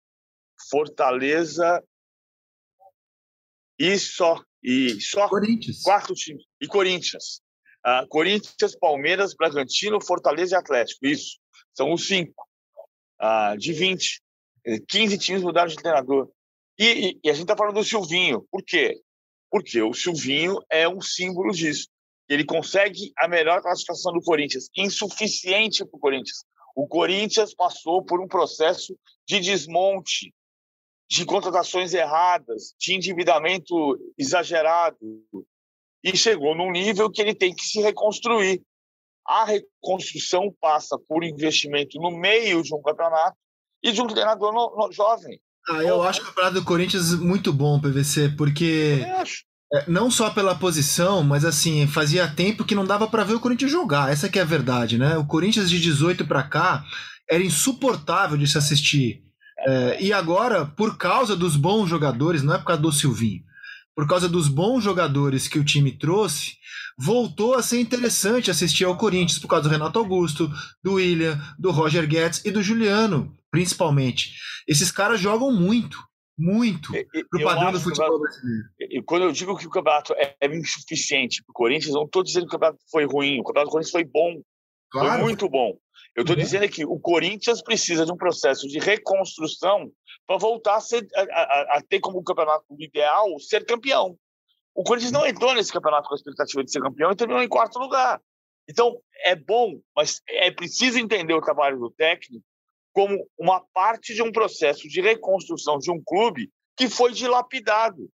[0.69, 1.83] Fortaleza
[3.77, 4.41] e só.
[4.63, 5.83] E só Corinthians.
[5.83, 6.43] quarto time.
[6.59, 7.41] E Corinthians.
[7.85, 11.05] Uh, Corinthians, Palmeiras, Bragantino, Fortaleza e Atlético.
[11.05, 11.37] Isso.
[11.73, 12.47] São os cinco.
[13.21, 14.23] Uh, de 20.
[14.87, 16.31] 15 times mudaram de treinador.
[16.79, 18.47] E, e, e a gente está falando do Silvinho.
[18.49, 18.99] Por quê?
[19.55, 21.87] Porque o Silvinho é um símbolo disso.
[22.27, 24.67] Ele consegue a melhor classificação do Corinthians.
[24.75, 26.43] Insuficiente para o Corinthians.
[26.75, 30.33] O Corinthians passou por um processo de desmonte,
[31.09, 34.97] de contratações erradas, de endividamento exagerado,
[36.03, 38.61] e chegou num nível que ele tem que se reconstruir.
[39.25, 43.37] A reconstrução passa por investimento no meio de um campeonato
[43.81, 45.39] e de um treinador no, no, jovem.
[45.69, 49.03] Ah, eu acho o campeonato do Corinthians muito bom, PVC, porque
[49.73, 53.39] é, não só pela posição, mas assim, fazia tempo que não dava para ver o
[53.39, 54.11] Corinthians jogar.
[54.11, 55.17] Essa que é a verdade, né?
[55.17, 56.85] O Corinthians de 18 para cá
[57.29, 59.23] era insuportável de se assistir.
[59.67, 63.41] É, e agora, por causa dos bons jogadores, não é por causa do Silvinho,
[63.95, 66.57] por causa dos bons jogadores que o time trouxe,
[66.97, 70.49] voltou a ser interessante assistir ao Corinthians por causa do Renato Augusto,
[70.83, 74.33] do William, do Roger Guedes e do Juliano, principalmente.
[74.67, 75.97] Esses caras jogam muito,
[76.37, 78.67] muito para o padrão do futebol brasileiro.
[78.79, 82.23] E quando eu digo que o campeonato é, é insuficiente para o Corinthians, não estou
[82.23, 84.41] dizendo que o campeonato foi ruim, o campeonato do Corinthians foi bom,
[84.91, 85.09] claro.
[85.13, 85.77] foi muito bom.
[86.15, 86.41] Eu estou uhum.
[86.41, 89.91] dizendo que o Corinthians precisa de um processo de reconstrução
[90.25, 94.17] para voltar a, ser, a, a, a, ter como campeonato ideal ser campeão.
[94.73, 97.49] O Corinthians não entrou nesse campeonato com a expectativa de ser campeão e terminou em
[97.49, 98.21] quarto lugar.
[98.67, 102.43] Então, é bom, mas é preciso entender o trabalho do técnico
[102.93, 108.09] como uma parte de um processo de reconstrução de um clube que foi dilapidado.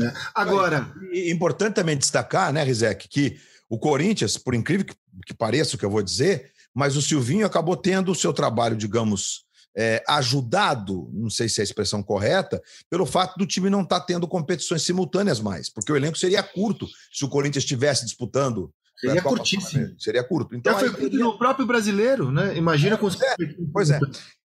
[0.00, 0.12] É.
[0.34, 3.36] Agora, é importante também destacar, né, Rizek, que
[3.68, 4.94] o Corinthians, por incrível que,
[5.26, 8.76] que pareça o que eu vou dizer, mas o Silvinho acabou tendo o seu trabalho,
[8.76, 9.44] digamos,
[9.76, 14.00] é, ajudado, não sei se é a expressão correta, pelo fato do time não estar
[14.00, 18.72] tá tendo competições simultâneas mais, porque o elenco seria curto se o Corinthians estivesse disputando.
[18.96, 19.94] Seria curtíssimo.
[19.98, 20.54] Seria curto.
[20.54, 22.56] Então, Já foi curto no próprio brasileiro, né?
[22.56, 23.08] Imagina é, com.
[23.08, 23.36] É,
[23.72, 23.98] pois é.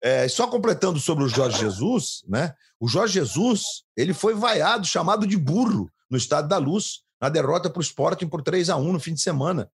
[0.03, 0.29] é.
[0.29, 2.53] Só completando sobre o Jorge Jesus, né?
[2.81, 7.71] O Jorge Jesus ele foi vaiado, chamado de burro no Estado da Luz, na derrota
[7.71, 9.71] para o Sporting por 3 a 1 no fim de semana.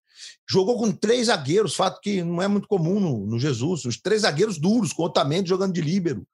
[0.47, 3.87] Jogou com três zagueiros, fato que não é muito comum no, no Jesus.
[3.87, 6.29] Os três zagueiros duros, com Otamendi jogando de líbero.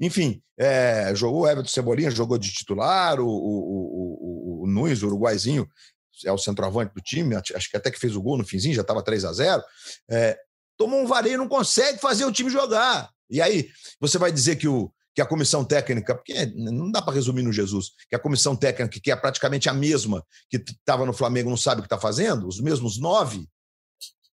[0.00, 5.08] Enfim, é, jogou o Everton Cebolinha, jogou de titular, o, o, o, o Nunes, o
[5.08, 5.68] uruguaizinho,
[6.24, 8.80] é o centroavante do time, acho que até que fez o gol no finzinho, já
[8.80, 9.62] estava 3 a 0
[10.08, 10.38] é,
[10.78, 13.10] Tomou um vareio, não consegue fazer o time jogar.
[13.28, 13.68] E aí,
[14.00, 17.50] você vai dizer que o, que a comissão técnica, porque não dá para resumir no
[17.50, 21.56] Jesus, que a comissão técnica, que é praticamente a mesma que estava no Flamengo, não
[21.56, 23.48] sabe o que está fazendo, os mesmos nove,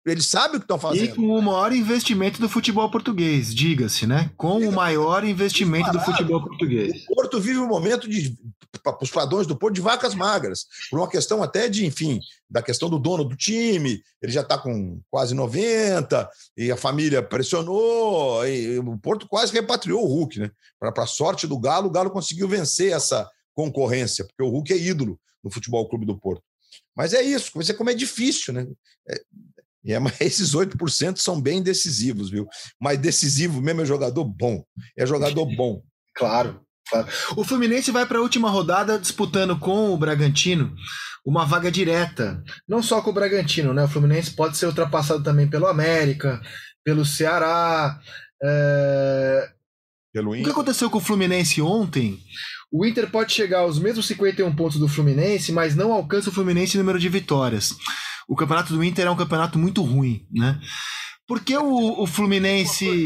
[0.06, 1.04] eles sabem o que estão fazendo.
[1.04, 4.30] E com o maior investimento do futebol português, diga-se, né?
[4.36, 7.04] Com o maior investimento do futebol português.
[7.08, 8.36] O Porto vive um momento de
[8.82, 12.62] para os padrões do Porto de vacas magras, por uma questão até de, enfim, da
[12.62, 18.46] questão do dono do time, ele já está com quase 90, e a família pressionou,
[18.46, 20.50] e o Porto quase repatriou o Hulk, né?
[20.78, 24.78] Para a sorte do Galo, o Galo conseguiu vencer essa concorrência, porque o Hulk é
[24.78, 26.42] ídolo no futebol clube do Porto.
[26.94, 28.66] Mas é isso, você como é difícil, né?
[29.08, 29.20] É,
[29.86, 32.46] é, mas esses 8% são bem decisivos, viu?
[32.80, 34.62] Mas decisivo mesmo é jogador bom.
[34.96, 35.82] É jogador bom.
[36.14, 36.60] Claro.
[37.36, 40.74] O Fluminense vai para a última rodada disputando com o Bragantino
[41.24, 42.42] uma vaga direta.
[42.68, 43.84] Não só com o Bragantino, né?
[43.84, 46.40] O Fluminense pode ser ultrapassado também pelo América,
[46.84, 48.00] pelo Ceará.
[48.42, 49.50] É...
[50.12, 52.18] Pelo o que aconteceu com o Fluminense ontem?
[52.72, 56.76] O Inter pode chegar aos mesmos 51 pontos do Fluminense, mas não alcança o Fluminense
[56.76, 57.76] em número de vitórias.
[58.30, 60.60] O campeonato do Inter é um campeonato muito ruim, né?
[61.26, 63.04] Porque o, o Fluminense.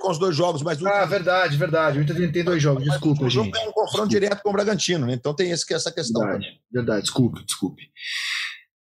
[0.00, 0.82] Com os dois jogos, mas.
[0.82, 1.98] Ah, verdade, verdade.
[1.98, 3.26] O Inter tem dois jogos, desculpa, gente.
[3.26, 5.12] O jogo tem um confronto direto com o Bragantino, né?
[5.12, 6.22] Então tem esse, essa questão.
[6.22, 7.82] Verdade, verdade, desculpe, desculpe.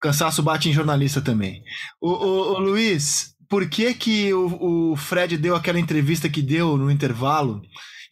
[0.01, 1.63] Cansaço bate em jornalista também.
[2.01, 6.75] O, o, o Luiz, por que, que o, o Fred deu aquela entrevista que deu
[6.75, 7.61] no intervalo?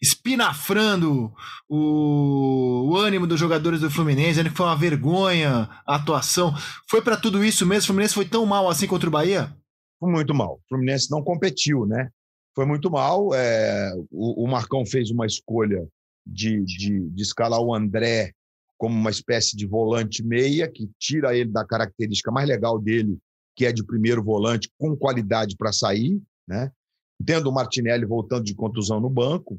[0.00, 1.32] Espinafrando
[1.68, 6.54] o, o, ânimo dos jogadores do Fluminense, que foi uma vergonha a atuação.
[6.88, 7.82] Foi para tudo isso mesmo?
[7.82, 9.54] O Fluminense foi tão mal assim contra o Bahia?
[9.98, 10.54] Foi muito mal.
[10.54, 12.08] O Fluminense não competiu, né?
[12.54, 13.34] Foi muito mal.
[13.34, 15.86] É, o, o, Marcão fez uma escolha
[16.26, 18.32] de, de, de escalar o André
[18.78, 23.18] como uma espécie de volante meia, que tira ele da característica mais legal dele,
[23.54, 26.72] que é de primeiro volante, com qualidade para sair, né?
[27.24, 29.58] Tendo o Martinelli voltando de contusão no banco,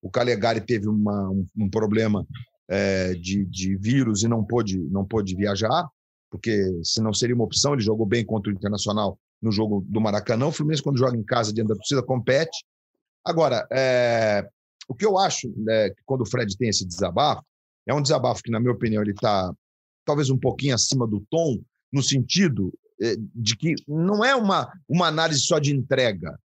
[0.00, 2.26] o Calegari teve uma, um, um, problema
[2.68, 5.88] é, de, de vírus e não pôde, não pôde viajar,
[6.30, 7.72] porque senão seria uma opção.
[7.72, 10.46] Ele jogou bem contra o Internacional no jogo do Maracanã.
[10.46, 12.64] O Fluminense, quando joga em casa diante da torcida, compete.
[13.24, 14.48] Agora, é,
[14.88, 17.42] o que eu acho, né, que quando o Fred tem esse desabafo,
[17.86, 19.52] é um desabafo que, na minha opinião, ele está
[20.04, 21.60] talvez um pouquinho acima do tom,
[21.92, 26.38] no sentido é, de que não é uma, uma análise só de entrega.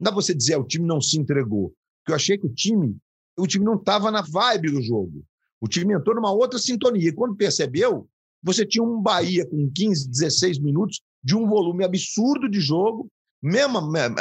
[0.00, 1.74] Não dá você dizer, o time não se entregou.
[1.98, 2.96] Porque eu achei que o time,
[3.38, 5.22] o time não estava na vibe do jogo.
[5.60, 7.10] O time entrou numa outra sintonia.
[7.10, 8.08] E quando percebeu,
[8.42, 13.10] você tinha um Bahia com 15, 16 minutos de um volume absurdo de jogo,
[13.42, 13.78] mesmo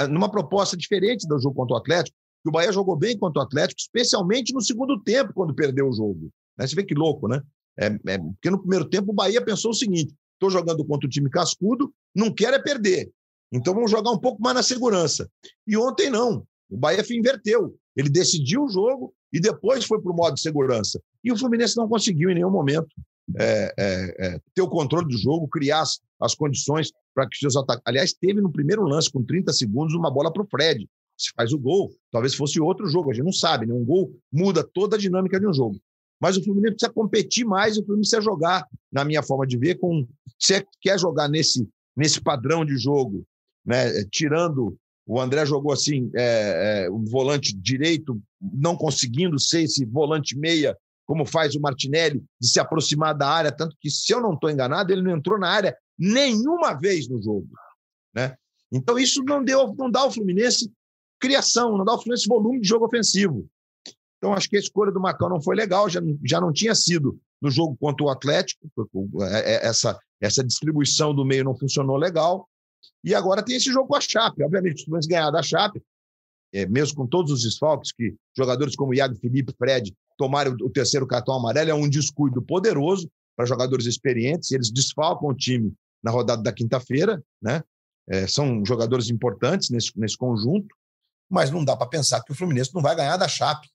[0.10, 3.46] numa proposta diferente do jogo contra o Atlético, que o Bahia jogou bem contra o
[3.46, 6.30] Atlético, especialmente no segundo tempo, quando perdeu o jogo.
[6.58, 6.68] Né?
[6.68, 7.42] Você vê que louco, né?
[7.78, 11.10] É, é, porque no primeiro tempo o Bahia pensou o seguinte: estou jogando contra o
[11.10, 13.10] time cascudo, não quero é perder.
[13.52, 15.30] Então vamos jogar um pouco mais na segurança.
[15.68, 16.45] E ontem não.
[16.70, 17.76] O Bahia inverteu.
[17.95, 21.02] Ele decidiu o jogo e depois foi para o modo de segurança.
[21.24, 22.89] E o Fluminense não conseguiu em nenhum momento
[23.38, 27.39] é, é, é, ter o controle do jogo, criar as, as condições para que os
[27.39, 27.84] seus ataques.
[27.86, 30.88] Aliás, teve no primeiro lance, com 30 segundos, uma bola para o Fred.
[31.18, 33.74] Se faz o gol, talvez fosse outro jogo, a gente não sabe, né?
[33.74, 35.80] Um gol muda toda a dinâmica de um jogo.
[36.22, 39.58] Mas o Fluminense precisa competir mais e o Fluminense precisa jogar, na minha forma de
[39.58, 40.08] ver, com.
[40.39, 43.26] Se quer jogar nesse, nesse padrão de jogo,
[43.66, 44.03] né?
[44.12, 44.78] tirando.
[45.05, 50.78] O André jogou assim, é, é, o volante direito, não conseguindo ser esse volante meia
[51.10, 54.47] como faz o Martinelli, de se aproximar da área, tanto que, se eu não estou
[54.47, 57.49] enganado, ele não entrou na área nenhuma vez no jogo.
[58.14, 58.36] Né?
[58.72, 60.72] Então, isso não, deu, não dá ao Fluminense
[61.20, 63.49] criação, não dá ao Fluminense volume de jogo ofensivo.
[64.20, 67.20] Então, acho que a escolha do Macau não foi legal, já, já não tinha sido
[67.41, 68.70] no jogo contra o Atlético,
[69.64, 72.47] essa, essa distribuição do meio não funcionou legal.
[73.04, 74.44] E agora tem esse jogo com a Chape.
[74.44, 75.82] Obviamente, o Fluminense ganhar da Chape,
[76.54, 81.08] é, mesmo com todos os desfalques que jogadores como Iago Felipe, Fred tomarem o terceiro
[81.08, 84.52] cartão amarelo, é um descuido poderoso para jogadores experientes.
[84.52, 85.74] Eles desfalcam o time
[86.04, 87.64] na rodada da quinta-feira, né?
[88.10, 90.76] É, são jogadores importantes nesse, nesse conjunto,
[91.30, 93.70] mas não dá para pensar que o Fluminense não vai ganhar da Chape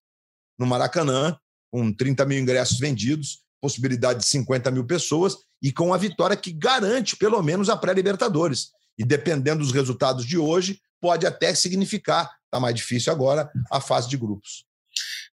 [0.59, 1.39] no Maracanã,
[1.71, 6.53] com 30 mil ingressos vendidos, possibilidade de 50 mil pessoas e com a vitória que
[6.53, 8.71] garante pelo menos a pré-Libertadores.
[8.99, 14.09] E dependendo dos resultados de hoje, pode até significar, está mais difícil agora, a fase
[14.09, 14.65] de grupos.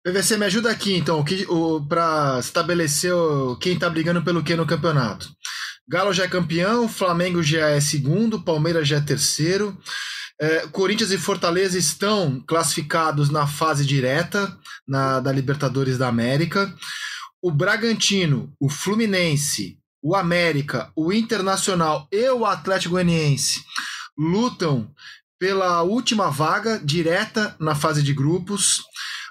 [0.03, 1.23] PVC, me ajuda aqui, então,
[1.87, 5.29] para estabelecer o, quem está brigando pelo que no campeonato.
[5.87, 9.77] Galo já é campeão, Flamengo já é segundo, Palmeiras já é terceiro.
[10.39, 14.55] É, Corinthians e Fortaleza estão classificados na fase direta
[14.87, 16.73] na, da Libertadores da América.
[17.41, 23.63] O Bragantino, o Fluminense, o América, o Internacional e o Atlético Goianiense
[24.17, 24.91] lutam
[25.39, 28.83] pela última vaga direta na fase de grupos.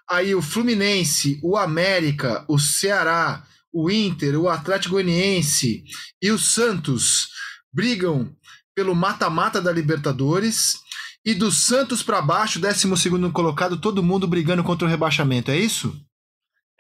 [0.08, 5.84] Aí o Fluminense, o América, o Ceará, o Inter, o Atlético Goianiense
[6.22, 7.28] e o Santos
[7.72, 8.34] brigam
[8.74, 10.76] pelo mata-mata da Libertadores.
[11.24, 12.88] E do Santos para baixo, 12
[13.32, 15.94] colocado, todo mundo brigando contra o rebaixamento, é isso?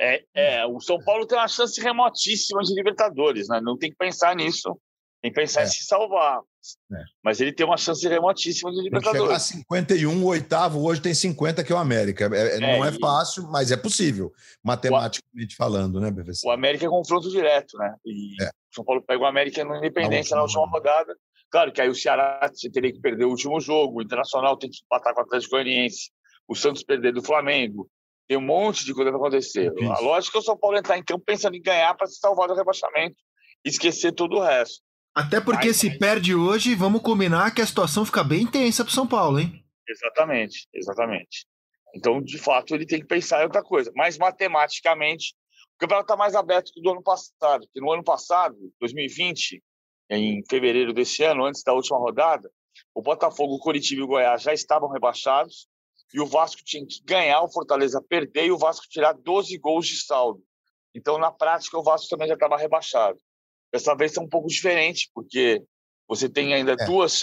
[0.00, 3.60] É, é, o São Paulo tem uma chance remotíssima de Libertadores, né?
[3.60, 4.78] Não tem que pensar nisso.
[5.20, 5.64] Tem que pensar é.
[5.64, 6.40] em se salvar.
[6.92, 7.02] É.
[7.24, 9.22] Mas ele tem uma chance remotíssima de Libertadores.
[9.22, 12.30] Chegar a 51, o oitavo hoje tem 50, que é o América.
[12.32, 14.32] É, é não é fácil, mas é possível,
[14.62, 16.46] matematicamente o, falando, né, BVC?
[16.46, 17.94] O América é confronto direto, né?
[18.04, 18.46] E é.
[18.46, 21.16] o São Paulo pega o América no Independência na última, na última rodada.
[21.50, 24.80] Claro que aí o Ceará teria que perder o último jogo, o Internacional tem que
[24.84, 26.10] empatar com o Atlético Goianiense,
[26.46, 27.90] o Santos perder do Flamengo.
[28.28, 29.72] Tem um monte de coisa para acontecer.
[29.74, 29.92] Isso.
[29.92, 32.46] A lógica é o São Paulo entrar em campo pensando em ganhar para se salvar
[32.46, 33.16] do rebaixamento
[33.64, 34.82] e esquecer todo o resto.
[35.14, 39.06] Até porque se perde hoje, vamos combinar que a situação fica bem tensa para São
[39.06, 39.64] Paulo, hein?
[39.88, 41.46] Exatamente, exatamente.
[41.94, 43.90] Então, de fato, ele tem que pensar em outra coisa.
[43.96, 45.34] Mas matematicamente,
[45.74, 47.66] o campeonato está mais aberto que o do ano passado.
[47.66, 49.62] Porque no ano passado, 2020,
[50.10, 52.50] em fevereiro desse ano, antes da última rodada,
[52.94, 55.66] o Botafogo, o Curitiba e o Goiás já estavam rebaixados
[56.12, 59.86] e o Vasco tinha que ganhar, o Fortaleza perder e o Vasco tirar 12 gols
[59.86, 60.42] de saldo.
[60.94, 63.18] Então, na prática, o Vasco também já estava rebaixado.
[63.72, 65.62] Dessa vez é um pouco diferente, porque
[66.08, 66.86] você tem ainda é.
[66.86, 67.20] duas,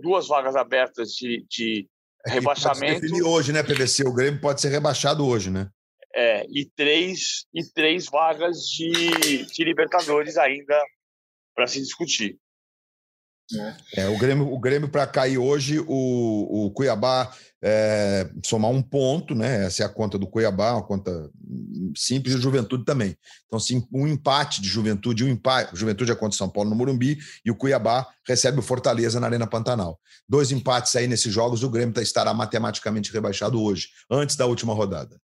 [0.00, 1.88] duas vagas abertas de, de
[2.24, 3.00] é rebaixamento.
[3.00, 4.06] Pode hoje, né, PVC?
[4.06, 5.68] O Grêmio pode ser rebaixado hoje, né?
[6.14, 10.80] É, e três, e três vagas de, de Libertadores ainda
[11.54, 12.38] para se discutir.
[13.96, 17.32] É, o Grêmio, o Grêmio para cair hoje, o, o Cuiabá
[17.62, 19.66] é, somar um ponto, né?
[19.66, 21.30] Essa é a conta do Cuiabá, uma conta
[21.96, 23.16] simples, e Juventude também.
[23.46, 27.18] Então, sim, um empate de Juventude, um empate, Juventude é contra São Paulo no Morumbi,
[27.44, 29.98] e o Cuiabá recebe o Fortaleza na Arena Pantanal.
[30.28, 34.72] Dois empates aí nesses jogos, o Grêmio tá, estará matematicamente rebaixado hoje, antes da última
[34.72, 35.20] rodada.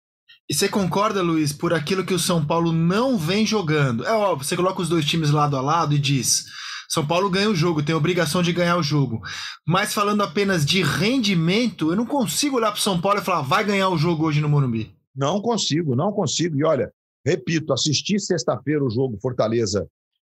[0.49, 4.07] E você concorda, Luiz, por aquilo que o São Paulo não vem jogando?
[4.07, 6.45] É óbvio, você coloca os dois times lado a lado e diz:
[6.89, 9.21] São Paulo ganha o jogo, tem a obrigação de ganhar o jogo.
[9.67, 13.65] Mas falando apenas de rendimento, eu não consigo olhar para São Paulo e falar, vai
[13.65, 14.95] ganhar o jogo hoje no Morumbi.
[15.15, 16.59] Não consigo, não consigo.
[16.59, 16.93] E olha,
[17.25, 19.89] repito, assisti sexta-feira o jogo Fortaleza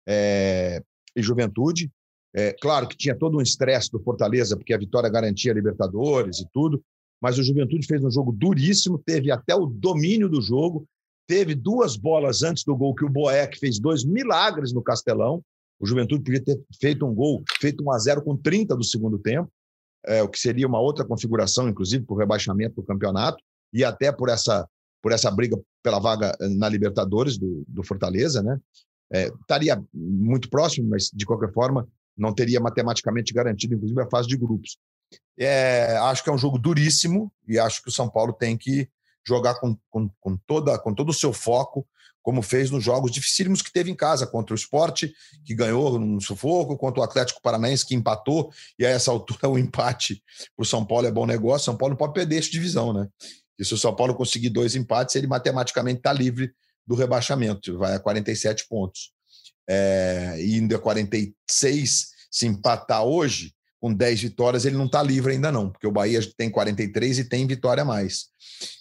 [0.08, 0.82] é,
[1.16, 1.90] e Juventude.
[2.36, 6.40] É, claro que tinha todo um estresse do Fortaleza, porque a vitória garantia a Libertadores
[6.40, 6.84] e tudo,
[7.22, 10.86] mas o Juventude fez um jogo duríssimo, teve até o domínio do jogo,
[11.28, 15.42] teve duas bolas antes do gol que o Boeck fez dois milagres no Castelão.
[15.84, 19.20] O Juventude podia ter feito um gol, feito 1 a 0 com 30 do segundo
[19.20, 19.52] tempo,
[20.06, 24.10] é, o que seria uma outra configuração, inclusive, para o rebaixamento do campeonato e até
[24.10, 24.66] por essa,
[25.02, 28.58] por essa briga pela vaga na Libertadores do, do Fortaleza, né?
[29.12, 31.86] É, estaria muito próximo, mas de qualquer forma
[32.18, 34.78] não teria matematicamente garantido, inclusive, a fase de grupos.
[35.38, 38.88] É, acho que é um jogo duríssimo e acho que o São Paulo tem que
[39.26, 41.88] jogar com, com, com, toda, com todo o seu foco,
[42.22, 45.14] como fez nos jogos dificílimos que teve em casa, contra o Esporte,
[45.46, 49.58] que ganhou no sufoco, contra o Atlético Paranaense, que empatou, e a essa altura o
[49.58, 50.24] empate
[50.56, 51.66] para o São Paulo é bom negócio.
[51.66, 53.08] São Paulo não pode perder essa divisão, né?
[53.60, 56.54] E se o São Paulo conseguir dois empates, ele matematicamente está livre
[56.88, 59.14] do rebaixamento, vai a 47 pontos
[59.68, 65.52] é, e ainda 46, se empatar hoje, com 10 vitórias, ele não está livre ainda
[65.52, 68.28] não, porque o Bahia tem 43 e tem vitória a mais.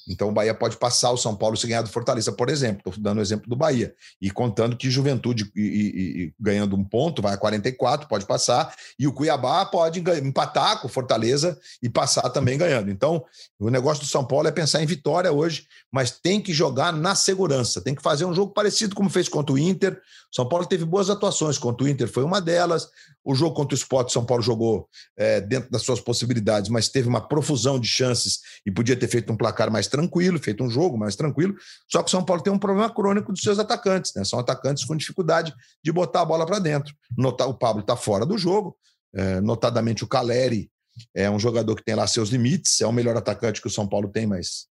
[0.08, 2.82] Então o Bahia pode passar o São Paulo se ganhar do Fortaleza, por exemplo.
[2.86, 3.94] Estou dando o exemplo do Bahia.
[4.20, 8.74] E contando que Juventude e, e, e, ganhando um ponto, vai a 44, pode passar.
[8.98, 12.90] E o Cuiabá pode empatar com o Fortaleza e passar também ganhando.
[12.90, 13.24] Então,
[13.58, 17.14] o negócio do São Paulo é pensar em vitória hoje, mas tem que jogar na
[17.14, 17.80] segurança.
[17.80, 20.00] Tem que fazer um jogo parecido como fez contra o Inter.
[20.34, 22.88] São Paulo teve boas atuações contra o Inter, foi uma delas.
[23.22, 27.06] O jogo contra o Sport, São Paulo jogou é, dentro das suas possibilidades, mas teve
[27.06, 30.98] uma profusão de chances e podia ter feito um placar mais tranquilo, feito um jogo
[30.98, 31.55] mais tranquilo.
[31.90, 34.24] Só que o São Paulo tem um problema crônico dos seus atacantes, né?
[34.24, 36.94] São atacantes com dificuldade de botar a bola para dentro.
[37.16, 38.76] Notar, o Pablo está fora do jogo,
[39.14, 40.70] é, notadamente o Caleri
[41.14, 43.88] é um jogador que tem lá seus limites, é o melhor atacante que o São
[43.88, 44.66] Paulo tem, mas,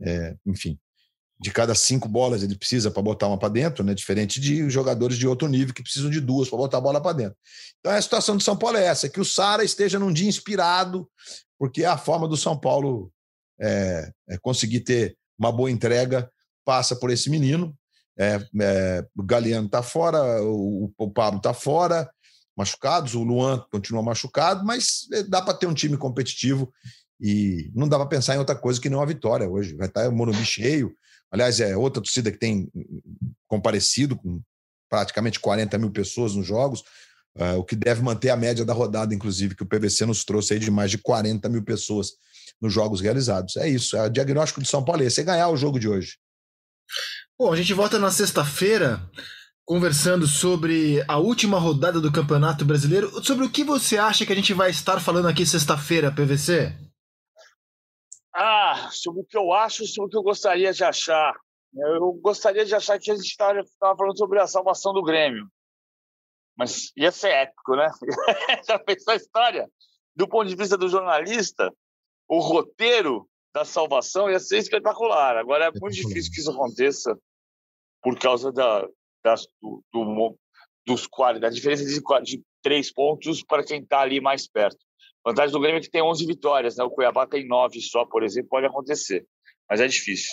[0.00, 0.78] é, enfim,
[1.38, 3.94] de cada cinco bolas ele precisa para botar uma para dentro, né?
[3.94, 7.12] Diferente de jogadores de outro nível que precisam de duas para botar a bola para
[7.12, 7.36] dentro.
[7.78, 11.08] Então a situação do São Paulo é essa: que o Sara esteja num dia inspirado,
[11.58, 13.12] porque é a forma do São Paulo
[13.60, 16.30] é, é conseguir ter uma boa entrega
[16.64, 17.74] passa por esse menino.
[18.18, 22.10] É, é, o Galeano está fora, o, o Pablo está fora,
[22.56, 26.72] machucados, o Luan continua machucado, mas é, dá para ter um time competitivo
[27.20, 29.76] e não dá para pensar em outra coisa que não a vitória hoje.
[29.76, 30.94] Vai estar tá o Morumbi cheio.
[31.30, 32.70] Aliás, é outra torcida que tem
[33.46, 34.40] comparecido com
[34.88, 36.82] praticamente 40 mil pessoas nos jogos,
[37.58, 40.60] o que deve manter a média da rodada, inclusive, que o PVC nos trouxe aí
[40.60, 42.12] de mais de 40 mil pessoas
[42.60, 43.56] nos jogos realizados.
[43.56, 45.88] É isso, é o diagnóstico de São Paulo é esse, é ganhar o jogo de
[45.88, 46.16] hoje.
[47.38, 49.00] Bom, a gente volta na sexta-feira
[49.66, 53.22] conversando sobre a última rodada do Campeonato Brasileiro.
[53.24, 56.72] Sobre o que você acha que a gente vai estar falando aqui sexta-feira, PVC?
[58.32, 61.34] Ah, sobre o que eu acho, sobre o que eu gostaria de achar.
[61.74, 65.46] Eu gostaria de achar que a gente estava falando sobre a salvação do Grêmio.
[66.56, 67.88] Mas ia ser épico, né?
[68.66, 69.68] Já pensou a história?
[70.14, 71.70] Do ponto de vista do jornalista,
[72.28, 75.36] o roteiro da salvação ia ser espetacular.
[75.36, 77.16] Agora é muito difícil que isso aconteça
[78.02, 78.86] por causa da,
[79.24, 80.38] das, do, do,
[80.86, 84.78] dos quali, da diferença de, de três pontos para quem está ali mais perto.
[85.24, 86.84] A vantagem do Grêmio é que tem 11 vitórias, né?
[86.84, 89.26] o Cuiabá tem nove só, por exemplo, pode acontecer,
[89.68, 90.32] mas é difícil.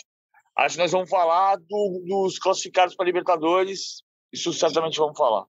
[0.56, 5.46] Acho que nós vamos falar do, dos classificados para Libertadores, isso certamente vamos falar.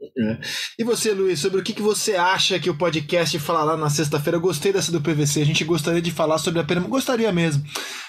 [0.00, 0.38] É.
[0.78, 4.36] E você, Luiz, sobre o que, você acha que o podcast falará na sexta-feira?
[4.36, 5.42] Eu gostei dessa do PVC.
[5.42, 6.90] A gente gostaria de falar sobre a permanência.
[6.90, 7.64] Gostaria mesmo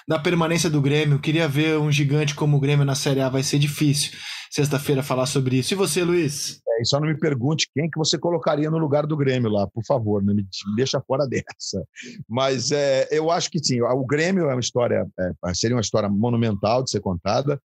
[0.07, 1.19] da permanência do Grêmio.
[1.19, 3.29] Queria ver um gigante como o Grêmio na Série A.
[3.29, 4.11] Vai ser difícil
[4.49, 5.73] sexta-feira falar sobre isso.
[5.73, 6.59] E você, Luiz?
[6.67, 9.67] É, e só não me pergunte quem que você colocaria no lugar do Grêmio lá,
[9.67, 11.83] por favor, não me deixa fora dessa.
[12.27, 16.09] Mas é, eu acho que sim, o Grêmio é uma história, é, seria uma história
[16.09, 17.61] monumental de ser contada.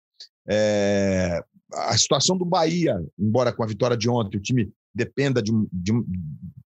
[0.48, 1.42] É,
[1.74, 5.68] a situação do Bahia, embora com a vitória de ontem o time dependa de um,
[5.72, 6.06] de um,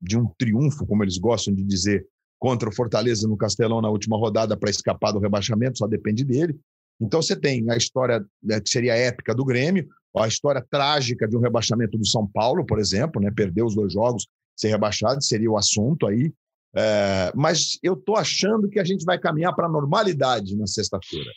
[0.01, 2.07] de um triunfo, como eles gostam de dizer,
[2.38, 6.59] contra o Fortaleza no Castelão na última rodada para escapar do rebaixamento, só depende dele.
[7.01, 9.88] Então você tem a história né, que seria épica do Grêmio,
[10.18, 13.30] a história trágica de um rebaixamento do São Paulo, por exemplo, né?
[13.30, 14.26] perder os dois jogos,
[14.57, 16.32] ser rebaixado, seria o assunto aí.
[16.74, 21.30] É, mas eu estou achando que a gente vai caminhar para a normalidade na sexta-feira.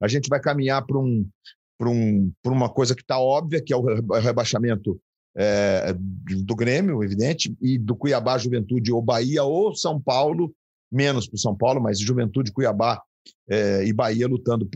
[0.00, 1.26] A gente vai caminhar para um,
[1.78, 3.82] para um, uma coisa que está óbvia, que é o
[4.18, 5.00] rebaixamento
[5.36, 10.54] é, do Grêmio, evidente, e do Cuiabá, Juventude ou Bahia ou São Paulo,
[10.90, 13.02] menos para o São Paulo, mas Juventude, Cuiabá
[13.48, 14.68] é, e Bahia lutando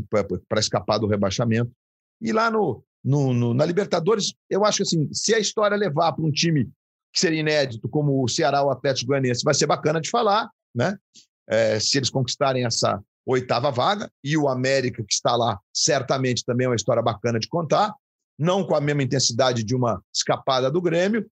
[0.48, 1.72] para escapar do rebaixamento.
[2.20, 6.12] E lá no, no, no, na Libertadores, eu acho que assim, se a história levar
[6.12, 6.66] para um time
[7.12, 10.48] que seria inédito, como o Ceará ou o Atlético Goianiense, vai ser bacana de falar,
[10.74, 10.96] né?
[11.48, 16.66] É, se eles conquistarem essa oitava vaga, e o América, que está lá, certamente também
[16.66, 17.94] é uma história bacana de contar,
[18.38, 21.26] não com a mesma intensidade de uma escapada do Grêmio,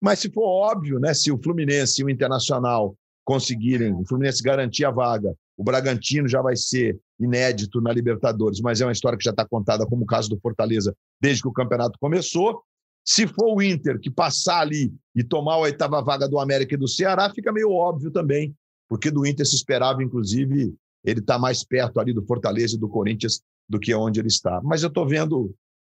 [0.00, 4.84] mas se for óbvio, né, se o Fluminense e o Internacional conseguirem, o Fluminense garantir
[4.84, 9.24] a vaga, o Bragantino já vai ser inédito na Libertadores, mas é uma história que
[9.24, 12.62] já está contada como o caso do Fortaleza desde que o campeonato começou.
[13.04, 16.78] Se for o Inter que passar ali e tomar a oitava vaga do América e
[16.78, 18.54] do Ceará, fica meio óbvio também,
[18.88, 20.74] porque do Inter se esperava, inclusive,
[21.06, 24.60] ele está mais perto ali do Fortaleza e do Corinthians do que onde ele está.
[24.62, 25.54] Mas eu estou vendo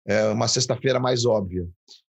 [0.08, 1.68] é, uma sexta-feira mais óbvia.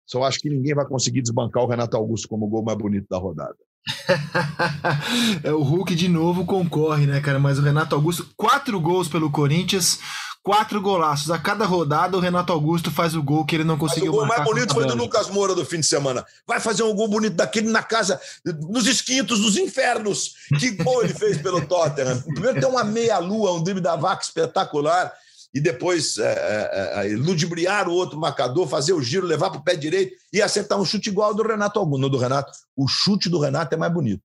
[0.06, 3.06] Só acho que ninguém vai conseguir desbancar o Renato Augusto como o gol mais bonito
[3.10, 3.56] da rodada.
[5.44, 7.38] é, o Hulk de novo concorre, né, cara?
[7.38, 10.00] Mas o Renato Augusto, quatro gols pelo Corinthians,
[10.46, 11.28] quatro golaços.
[11.28, 14.18] A cada rodada, o Renato Augusto faz o gol que ele não conseguiu Mas o
[14.18, 16.24] gol mais bonito foi do Lucas Moura do fim de semana.
[16.46, 20.34] Vai fazer um gol bonito daquele na casa, nos esquintos, nos infernos.
[20.60, 22.22] Que gol ele fez pelo Tottenham.
[22.22, 25.12] Primeiro tem uma meia-lua, um drible da vaca espetacular
[25.52, 29.64] e depois é, é, é, ludibriar o outro marcador, fazer o giro, levar para o
[29.64, 32.02] pé direito e acertar um chute igual ao do Renato Augusto.
[32.02, 34.22] No do Renato, o chute do Renato é mais bonito.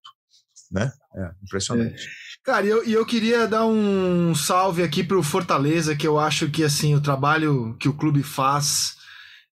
[0.71, 0.93] Né?
[1.15, 2.07] É, impressionante.
[2.43, 6.49] Cara, e eu, eu queria dar um salve aqui para o Fortaleza, que eu acho
[6.49, 8.99] que assim o trabalho que o clube faz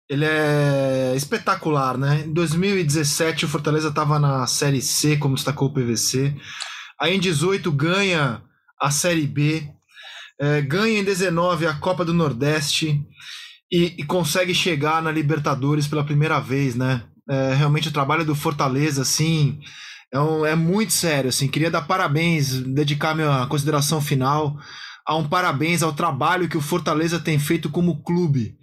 [0.10, 2.24] ele é espetacular, né?
[2.26, 6.34] Em 2017 o Fortaleza estava na Série C, como destacou o PVC.
[7.00, 8.42] Aí em 18 ganha
[8.80, 9.70] a Série B,
[10.40, 13.04] é, ganha em 19 a Copa do Nordeste
[13.70, 17.04] e, e, consegue chegar na Libertadores pela primeira vez, né?
[17.30, 19.60] É, realmente o trabalho do Fortaleza, assim,
[20.14, 21.48] é, um, é muito sério, assim.
[21.48, 24.58] Queria dar parabéns, dedicar minha consideração final
[25.06, 28.58] a um parabéns ao trabalho que o Fortaleza tem feito como clube.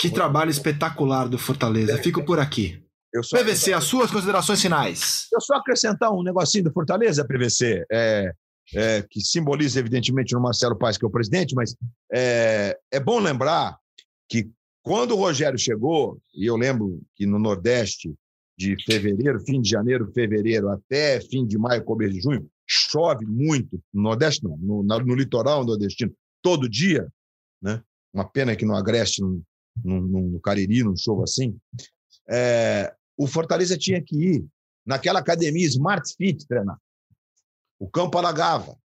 [0.00, 1.98] Que trabalho espetacular do Fortaleza.
[1.98, 2.82] Fico por aqui.
[3.30, 5.26] PVC, as suas considerações finais.
[5.30, 7.84] Eu só acrescentar um negocinho do Fortaleza, PVC.
[7.92, 8.32] É,
[8.74, 11.76] é, que simboliza, evidentemente, no Marcelo Paes, que é o presidente, mas
[12.10, 13.76] é, é bom lembrar
[14.28, 14.48] que
[14.82, 18.14] quando o Rogério chegou, e eu lembro que no Nordeste,
[18.56, 23.82] de fevereiro, fim de janeiro, fevereiro, até fim de maio, começo de junho, chove muito,
[23.92, 27.06] no Nordeste não, no, no litoral nordestino, todo dia,
[27.60, 27.82] né?
[28.12, 29.42] uma pena que no Agreste, no,
[29.82, 31.56] no, no Cariri, não chova assim,
[32.28, 34.46] é, o Fortaleza tinha que ir
[34.84, 36.78] naquela academia Smart Fit treinar
[37.82, 38.78] o campo alagava.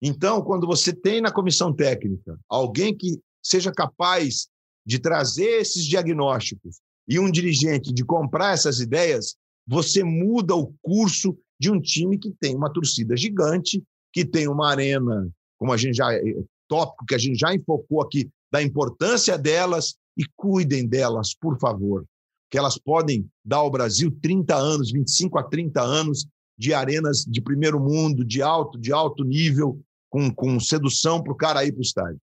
[0.00, 4.46] Então, quando você tem na comissão técnica alguém que seja capaz
[4.84, 9.36] de trazer esses diagnósticos e um dirigente de comprar essas ideias,
[9.66, 13.82] você muda o curso de um time que tem uma torcida gigante,
[14.12, 15.28] que tem uma arena,
[15.58, 19.94] como a gente já eh, tópico que a gente já enfocou aqui da importância delas
[20.16, 22.04] e cuidem delas, por favor,
[22.50, 26.26] que elas podem dar ao Brasil 30 anos, 25 a 30 anos
[26.58, 29.80] de arenas de primeiro mundo, de alto, de alto nível,
[30.10, 32.20] com, com sedução para o cara ir para o estádio.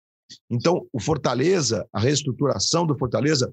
[0.51, 3.51] Então, o Fortaleza, a reestruturação do Fortaleza,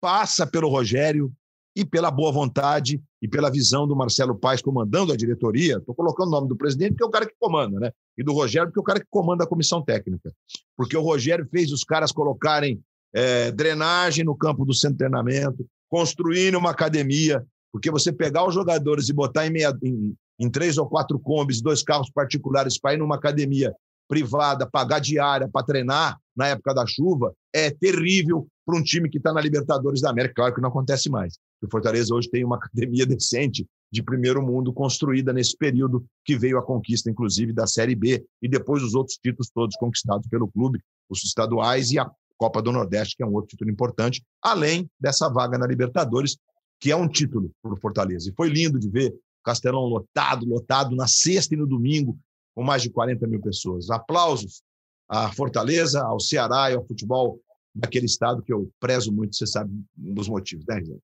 [0.00, 1.32] passa pelo Rogério
[1.74, 5.76] e pela boa vontade e pela visão do Marcelo Paes comandando a diretoria.
[5.76, 7.92] Estou colocando o nome do presidente, porque é o cara que comanda, né?
[8.16, 10.32] E do Rogério, porque é o cara que comanda a comissão técnica.
[10.76, 12.80] Porque o Rogério fez os caras colocarem
[13.14, 18.54] é, drenagem no campo do centro de treinamento, construindo uma academia, porque você pegar os
[18.54, 22.94] jogadores e botar em, meia, em, em três ou quatro combis, dois carros particulares para
[22.94, 23.72] ir numa academia
[24.08, 29.18] privada, pagar diária para treinar na época da chuva, é terrível para um time que
[29.18, 30.34] está na Libertadores da América.
[30.36, 31.38] Claro que não acontece mais.
[31.62, 36.58] O Fortaleza hoje tem uma academia decente de primeiro mundo construída nesse período que veio
[36.58, 40.80] a conquista, inclusive, da Série B e depois os outros títulos todos conquistados pelo clube,
[41.08, 45.28] os estaduais e a Copa do Nordeste, que é um outro título importante, além dessa
[45.28, 46.36] vaga na Libertadores,
[46.78, 48.30] que é um título para o Fortaleza.
[48.30, 52.18] E foi lindo de ver Castelão lotado, lotado, na sexta e no domingo,
[52.54, 53.90] com mais de 40 mil pessoas.
[53.90, 54.62] Aplausos
[55.08, 57.40] à Fortaleza, ao Ceará e ao futebol
[57.74, 61.00] daquele estado que eu prezo muito, você sabe dos motivos, né, gente?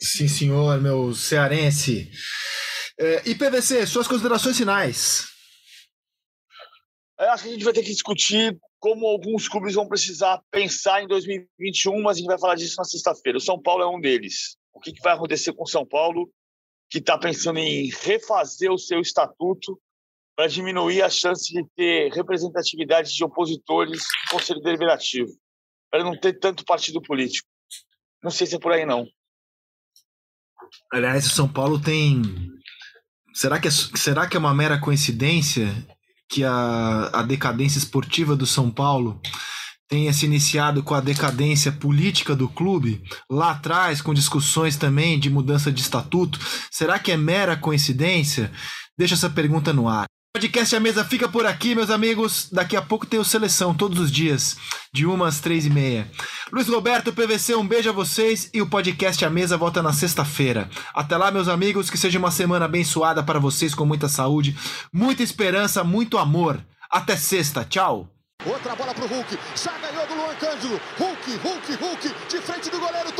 [0.00, 2.10] Sim, senhor, meu cearense.
[2.98, 5.26] É, e PVC, suas considerações finais.
[7.18, 11.02] Eu acho que a gente vai ter que discutir como alguns clubes vão precisar pensar
[11.02, 13.38] em 2021, mas a gente vai falar disso na sexta-feira.
[13.38, 14.56] O São Paulo é um deles.
[14.74, 16.28] O que, que vai acontecer com o São Paulo
[16.90, 19.80] que está pensando em refazer o seu estatuto
[20.36, 25.30] para diminuir a chance de ter representatividade de opositores no Conselho Deliberativo,
[25.90, 27.48] para não ter tanto partido político.
[28.22, 29.06] Não sei se é por aí, não.
[30.92, 32.22] Aliás, São Paulo tem.
[33.34, 35.68] Será que é, será que é uma mera coincidência
[36.30, 39.20] que a, a decadência esportiva do São Paulo
[39.88, 45.28] tenha se iniciado com a decadência política do clube, lá atrás, com discussões também de
[45.28, 46.38] mudança de estatuto,
[46.70, 48.50] será que é mera coincidência?
[48.96, 50.06] Deixa essa pergunta no ar.
[50.34, 52.48] Podcast A Mesa fica por aqui, meus amigos.
[52.50, 54.56] Daqui a pouco tem o Seleção, todos os dias,
[54.90, 56.10] de umas três e meia.
[56.50, 60.70] Luiz Roberto, PVC, um beijo a vocês e o podcast A Mesa volta na sexta-feira.
[60.94, 64.56] Até lá, meus amigos, que seja uma semana abençoada para vocês, com muita saúde,
[64.90, 66.64] muita esperança, muito amor.
[66.90, 68.08] Até sexta, tchau!
[68.46, 69.38] Outra bola pro Hulk.
[69.54, 70.80] Já ganhou do Luan Cândido.
[70.98, 72.14] Hulk, Hulk, Hulk.
[72.28, 73.12] De frente do goleiro.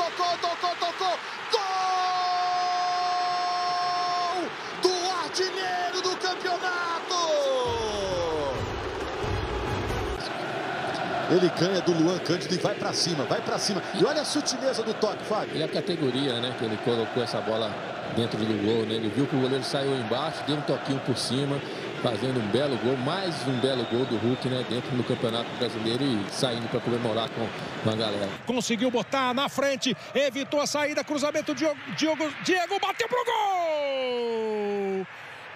[11.33, 13.83] Ele ganha do Luan Cândido e vai para cima, vai para cima.
[13.95, 15.57] E olha a sutileza do toque, Fábio.
[15.57, 17.73] E a categoria, né, que ele colocou essa bola
[18.15, 18.95] dentro do gol, né?
[18.95, 21.59] Ele viu que o goleiro saiu embaixo, deu um toquinho por cima
[22.03, 26.03] fazendo um belo gol, mais um belo gol do Hulk, né, dentro do Campeonato Brasileiro
[26.03, 27.47] e saindo para comemorar com,
[27.85, 28.29] com a galera.
[28.45, 35.07] Conseguiu botar na frente, evitou a saída, cruzamento, Diogo, Diogo, Diego bateu pro gol!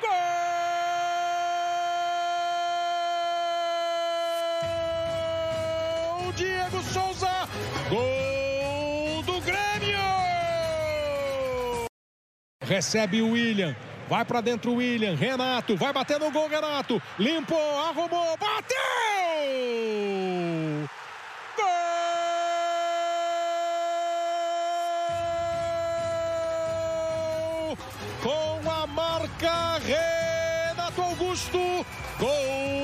[0.01, 0.66] Gol!
[6.33, 7.49] Diego Souza!
[7.89, 9.99] Gol do Grêmio!
[12.63, 13.75] Recebe o William.
[14.09, 17.03] Vai para dentro o William, Renato, vai bater no gol, Renato.
[17.19, 18.77] Limpou, arrumou, bateu!
[27.57, 27.77] Gol!
[28.23, 31.85] Com a marca Renato Augusto.
[32.19, 32.77] Gol